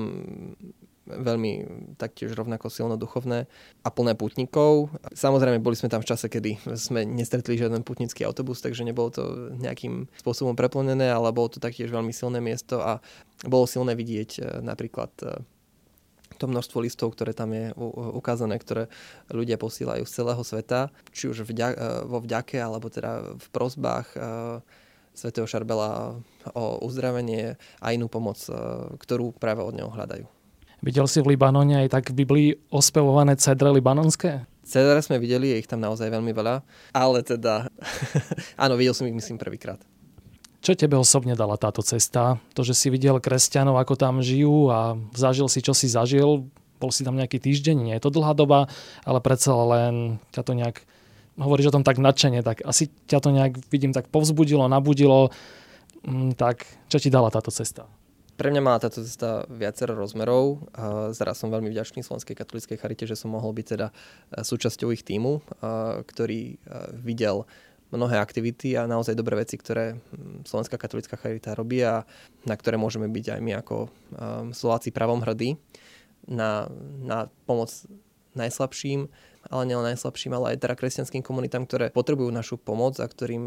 veľmi 1.07 1.53
taktiež 1.99 2.39
rovnako 2.39 2.71
silno 2.71 2.95
duchovné 2.95 3.51
a 3.83 3.89
plné 3.91 4.15
putníkov. 4.15 4.95
Samozrejme, 5.11 5.59
boli 5.59 5.75
sme 5.75 5.91
tam 5.91 5.99
v 5.99 6.09
čase, 6.15 6.31
kedy 6.31 6.63
sme 6.79 7.03
nestretli 7.03 7.59
žiaden 7.59 7.83
putnický 7.83 8.23
autobus, 8.23 8.63
takže 8.63 8.87
nebolo 8.87 9.11
to 9.11 9.23
nejakým 9.59 10.07
spôsobom 10.23 10.55
preplnené, 10.55 11.11
ale 11.11 11.35
bolo 11.35 11.51
to 11.51 11.59
taktiež 11.59 11.91
veľmi 11.91 12.15
silné 12.15 12.39
miesto 12.39 12.79
a 12.79 13.03
bolo 13.43 13.67
silné 13.67 13.99
vidieť 13.99 14.31
e, 14.39 14.41
napríklad 14.63 15.11
e, 15.27 15.43
to 16.39 16.47
množstvo 16.47 16.79
listov, 16.83 17.15
ktoré 17.15 17.35
tam 17.37 17.55
je 17.55 17.71
ukázané, 18.19 18.59
ktoré 18.59 18.91
ľudia 19.31 19.61
posílajú 19.61 20.03
z 20.03 20.15
celého 20.23 20.43
sveta, 20.43 20.91
či 21.15 21.31
už 21.31 21.47
vďa, 21.47 21.69
e, 21.71 21.77
vo 22.07 22.19
vďake, 22.23 22.59
alebo 22.59 22.91
teda 22.91 23.39
v 23.39 23.47
prozbách 23.51 24.15
svätého 25.13 25.45
Šarbela 25.45 26.17
o 26.57 26.65
uzdravenie 26.89 27.61
a 27.85 27.87
inú 27.93 28.09
pomoc, 28.09 28.41
ktorú 28.97 29.37
práve 29.37 29.61
od 29.61 29.77
neho 29.77 29.93
hľadajú. 29.93 30.42
Videl 30.83 31.07
si 31.07 31.23
v 31.23 31.39
Libanone 31.39 31.87
aj 31.87 31.95
tak 31.95 32.05
v 32.11 32.27
Biblii 32.27 32.49
ospevované 32.75 33.39
cedre 33.39 33.71
libanonské? 33.71 34.51
Cedre 34.67 34.99
sme 34.99 35.23
videli, 35.23 35.55
je 35.55 35.63
ich 35.63 35.71
tam 35.71 35.79
naozaj 35.79 36.11
veľmi 36.11 36.35
veľa, 36.35 36.59
ale 36.91 37.23
teda, 37.23 37.71
áno, 38.67 38.75
videl 38.75 38.91
som 38.91 39.07
ich 39.07 39.15
myslím 39.15 39.39
prvýkrát. 39.39 39.79
Čo 40.59 40.75
tebe 40.75 40.99
osobne 40.99 41.39
dala 41.39 41.55
táto 41.55 41.87
cesta? 41.87 42.43
To, 42.59 42.67
že 42.67 42.75
si 42.75 42.91
videl 42.91 43.23
kresťanov, 43.23 43.79
ako 43.79 43.95
tam 43.95 44.19
žijú 44.19 44.75
a 44.75 44.99
zažil 45.15 45.47
si, 45.47 45.63
čo 45.63 45.71
si 45.71 45.87
zažil, 45.87 46.51
bol 46.83 46.91
si 46.91 47.07
tam 47.07 47.15
nejaký 47.15 47.39
týždeň, 47.39 47.77
nie 47.79 47.95
je 47.95 48.03
to 48.03 48.11
dlhá 48.11 48.35
doba, 48.35 48.67
ale 49.07 49.23
predsa 49.23 49.55
len 49.55 50.19
ťa 50.35 50.43
to 50.43 50.53
nejak, 50.59 50.83
hovoríš 51.39 51.71
o 51.71 51.75
tom 51.79 51.87
tak 51.87 52.03
nadšene, 52.03 52.43
tak 52.43 52.59
asi 52.67 52.91
ťa 53.07 53.23
to 53.23 53.31
nejak, 53.31 53.55
vidím, 53.71 53.95
tak 53.95 54.11
povzbudilo, 54.11 54.67
nabudilo, 54.67 55.31
mm, 56.03 56.35
tak 56.35 56.67
čo 56.91 56.99
ti 56.99 57.07
dala 57.07 57.31
táto 57.31 57.55
cesta? 57.55 57.87
Pre 58.33 58.49
mňa 58.49 58.63
mala 58.65 58.81
táto 58.81 59.05
cesta 59.05 59.45
viacero 59.53 59.93
rozmerov. 59.93 60.73
Zaraz 61.13 61.39
som 61.39 61.53
veľmi 61.53 61.69
vďačný 61.69 62.01
Slovenskej 62.01 62.35
katolíckej 62.35 62.81
charite, 62.81 63.05
že 63.05 63.15
som 63.15 63.31
mohol 63.31 63.53
byť 63.53 63.67
teda 63.69 63.93
súčasťou 64.41 64.89
ich 64.91 65.05
týmu, 65.05 65.45
ktorý 66.09 66.57
videl 66.97 67.45
mnohé 67.93 68.17
aktivity 68.17 68.73
a 68.73 68.89
naozaj 68.89 69.13
dobré 69.13 69.37
veci, 69.37 69.61
ktoré 69.61 70.01
Slovenská 70.49 70.81
katolická 70.81 71.21
charita 71.21 71.53
robí 71.53 71.85
a 71.85 72.09
na 72.49 72.55
ktoré 72.57 72.81
môžeme 72.81 73.05
byť 73.05 73.37
aj 73.37 73.41
my 73.45 73.53
ako 73.61 73.77
Slováci 74.57 74.97
pravom 74.97 75.21
hrdí 75.21 75.61
na, 76.25 76.73
na 77.05 77.29
pomoc 77.45 77.69
najslabším, 78.33 79.13
ale 79.53 79.63
nielen 79.69 79.93
najslabším, 79.93 80.33
ale 80.33 80.57
aj 80.57 80.65
teda 80.65 80.73
kresťanským 80.73 81.21
komunitám, 81.21 81.69
ktoré 81.69 81.93
potrebujú 81.93 82.33
našu 82.33 82.57
pomoc 82.57 82.97
a 82.97 83.05
ktorým 83.05 83.45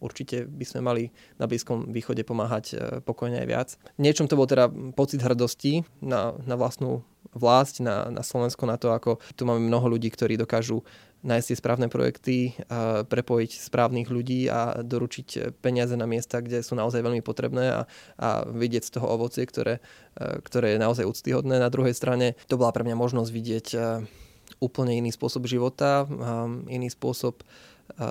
určite 0.00 0.46
by 0.48 0.64
sme 0.66 0.80
mali 0.82 1.02
na 1.38 1.46
Blízkom 1.46 1.90
východe 1.90 2.22
pomáhať 2.26 2.64
e, 2.72 2.76
pokojne 3.02 3.42
aj 3.42 3.48
viac. 3.48 3.68
Niečom 3.98 4.26
to 4.26 4.38
bol 4.38 4.48
teda 4.48 4.70
pocit 4.94 5.20
hrdosti 5.22 5.84
na, 6.02 6.34
na 6.46 6.54
vlastnú 6.54 7.02
vlásť, 7.34 7.74
na, 7.82 7.96
na 8.14 8.22
Slovensko, 8.22 8.68
na 8.68 8.78
to, 8.78 8.94
ako 8.94 9.18
tu 9.34 9.42
máme 9.48 9.66
mnoho 9.66 9.98
ľudí, 9.98 10.12
ktorí 10.12 10.38
dokážu 10.38 10.86
nájsť 11.24 11.46
tie 11.50 11.56
správne 11.56 11.88
projekty, 11.88 12.52
a 12.68 13.00
prepojiť 13.02 13.50
správnych 13.56 14.12
ľudí 14.12 14.44
a 14.52 14.84
doručiť 14.84 15.56
peniaze 15.64 15.96
na 15.96 16.04
miesta, 16.04 16.44
kde 16.44 16.60
sú 16.60 16.76
naozaj 16.76 17.00
veľmi 17.00 17.24
potrebné 17.24 17.64
a, 17.72 17.80
a 18.20 18.28
vidieť 18.44 18.84
z 18.84 18.92
toho 19.00 19.08
ovocie, 19.08 19.48
ktoré, 19.48 19.80
e, 20.20 20.38
ktoré 20.44 20.76
je 20.76 20.84
naozaj 20.84 21.08
úctyhodné. 21.08 21.56
Na 21.56 21.72
druhej 21.72 21.96
strane 21.96 22.36
to 22.44 22.60
bola 22.60 22.76
pre 22.76 22.84
mňa 22.84 22.96
možnosť 22.96 23.30
vidieť 23.32 23.66
e, 23.72 23.78
úplne 24.60 24.96
iný 24.96 25.10
spôsob 25.10 25.48
života, 25.48 26.04
iný 26.68 26.88
spôsob 26.92 27.42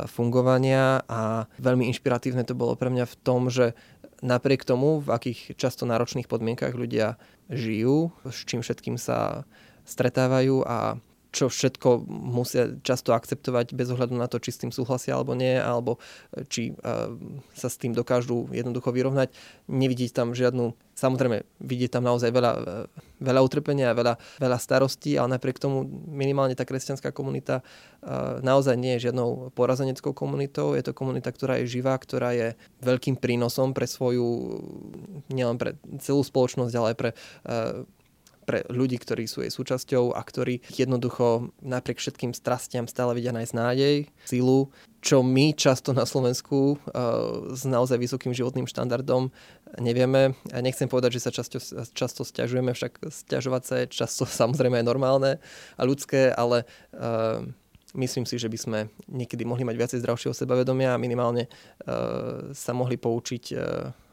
fungovania 0.07 1.03
a 1.09 1.49
veľmi 1.59 1.89
inšpiratívne 1.91 2.45
to 2.47 2.55
bolo 2.55 2.77
pre 2.77 2.87
mňa 2.93 3.05
v 3.09 3.15
tom, 3.25 3.51
že 3.51 3.75
napriek 4.23 4.63
tomu, 4.63 5.03
v 5.03 5.11
akých 5.11 5.59
často 5.59 5.83
náročných 5.83 6.31
podmienkach 6.31 6.71
ľudia 6.71 7.19
žijú, 7.51 8.15
s 8.23 8.47
čím 8.47 8.63
všetkým 8.63 8.95
sa 8.95 9.43
stretávajú 9.83 10.63
a 10.63 10.95
čo 11.33 11.49
všetko 11.49 12.05
musia 12.07 12.77
často 12.85 13.17
akceptovať 13.17 13.73
bez 13.73 13.89
ohľadu 13.89 14.13
na 14.13 14.29
to, 14.29 14.37
či 14.37 14.53
s 14.53 14.61
tým 14.61 14.69
súhlasia 14.69 15.17
alebo 15.17 15.33
nie, 15.33 15.57
alebo 15.57 15.97
e, 16.29 16.45
či 16.45 16.77
uh, 16.77 17.09
sa 17.57 17.73
s 17.73 17.81
tým 17.81 17.97
dokážu 17.97 18.45
jednoducho 18.53 18.93
vyrovnať. 18.93 19.33
Nevidieť 19.65 20.13
tam 20.13 20.37
žiadnu, 20.37 20.77
samozrejme, 20.93 21.41
vidieť 21.57 21.97
tam 21.97 22.05
naozaj 22.05 22.29
veľa, 22.29 22.51
e, 22.53 22.61
veľa 23.17 23.41
utrpenia, 23.41 23.97
veľa, 23.97 24.21
veľa 24.37 24.57
starostí, 24.61 25.17
ale 25.17 25.41
napriek 25.41 25.57
tomu 25.57 25.81
minimálne 26.05 26.53
tá 26.53 26.69
kresťanská 26.69 27.09
komunita 27.09 27.65
naozaj 28.43 28.75
nie 28.75 28.99
je 28.99 29.09
žiadnou 29.09 29.55
porazeneckou 29.55 30.11
komunitou. 30.11 30.75
Je 30.75 30.83
to 30.83 30.91
komunita, 30.91 31.31
ktorá 31.31 31.63
je 31.63 31.79
živá, 31.79 31.95
ktorá 31.95 32.35
je 32.35 32.59
veľkým 32.83 33.15
prínosom 33.15 33.71
pre 33.71 33.87
svoju, 33.87 34.59
nielen 35.31 35.55
pre 35.55 35.79
celú 36.03 36.19
spoločnosť, 36.19 36.73
ale 36.75 36.87
aj 36.91 36.97
pre 36.99 37.09
pre 38.43 38.67
ľudí, 38.67 38.99
ktorí 38.99 39.25
sú 39.25 39.41
jej 39.41 39.49
súčasťou 39.49 40.13
a 40.13 40.21
ktorí 40.21 40.61
jednoducho 40.75 41.55
napriek 41.63 42.03
všetkým 42.03 42.35
strastiam 42.35 42.85
stále 42.85 43.15
vidia 43.15 43.31
nájsť 43.31 43.53
nádej, 43.55 43.95
silu, 44.27 44.69
čo 45.03 45.19
my 45.19 45.51
často 45.51 45.91
na 45.91 46.07
Slovensku 46.07 46.79
uh, 46.79 47.51
s 47.51 47.67
naozaj 47.67 47.99
vysokým 47.99 48.31
životným 48.31 48.67
štandardom 48.67 49.31
nevieme. 49.79 50.35
Ja 50.47 50.63
nechcem 50.63 50.87
povedať, 50.87 51.19
že 51.19 51.27
sa 51.27 51.31
často, 51.35 51.59
často 51.91 52.23
stiažujeme, 52.23 52.71
však 52.71 53.11
stiažovať 53.11 53.63
sa 53.67 53.75
je 53.83 53.85
často 53.91 54.23
samozrejme 54.43 54.79
aj 54.79 54.85
normálne 54.87 55.31
a 55.75 55.81
ľudské, 55.83 56.31
ale 56.31 56.63
uh, 56.95 57.43
myslím 57.99 58.23
si, 58.23 58.39
že 58.39 58.47
by 58.47 58.57
sme 58.57 58.79
niekedy 59.11 59.43
mohli 59.43 59.67
mať 59.67 59.75
viacej 59.75 59.99
zdravšieho 60.01 60.31
sebavedomia 60.31 60.95
a 60.95 61.01
minimálne 61.01 61.51
uh, 61.51 62.55
sa 62.55 62.71
mohli 62.71 62.95
poučiť 62.95 63.43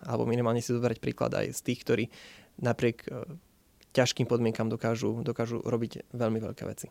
alebo 0.04 0.24
minimálne 0.26 0.64
si 0.64 0.74
zobrať 0.74 0.98
príklad 0.98 1.32
aj 1.36 1.54
z 1.54 1.60
tých, 1.60 1.80
ktorí 1.86 2.04
napriek 2.60 3.08
ťažkým 3.92 4.26
podmienkam 4.26 4.70
dokážu, 4.70 5.22
dokážu 5.26 5.60
robiť 5.62 6.10
veľmi 6.14 6.38
veľké 6.38 6.64
veci. 6.66 6.88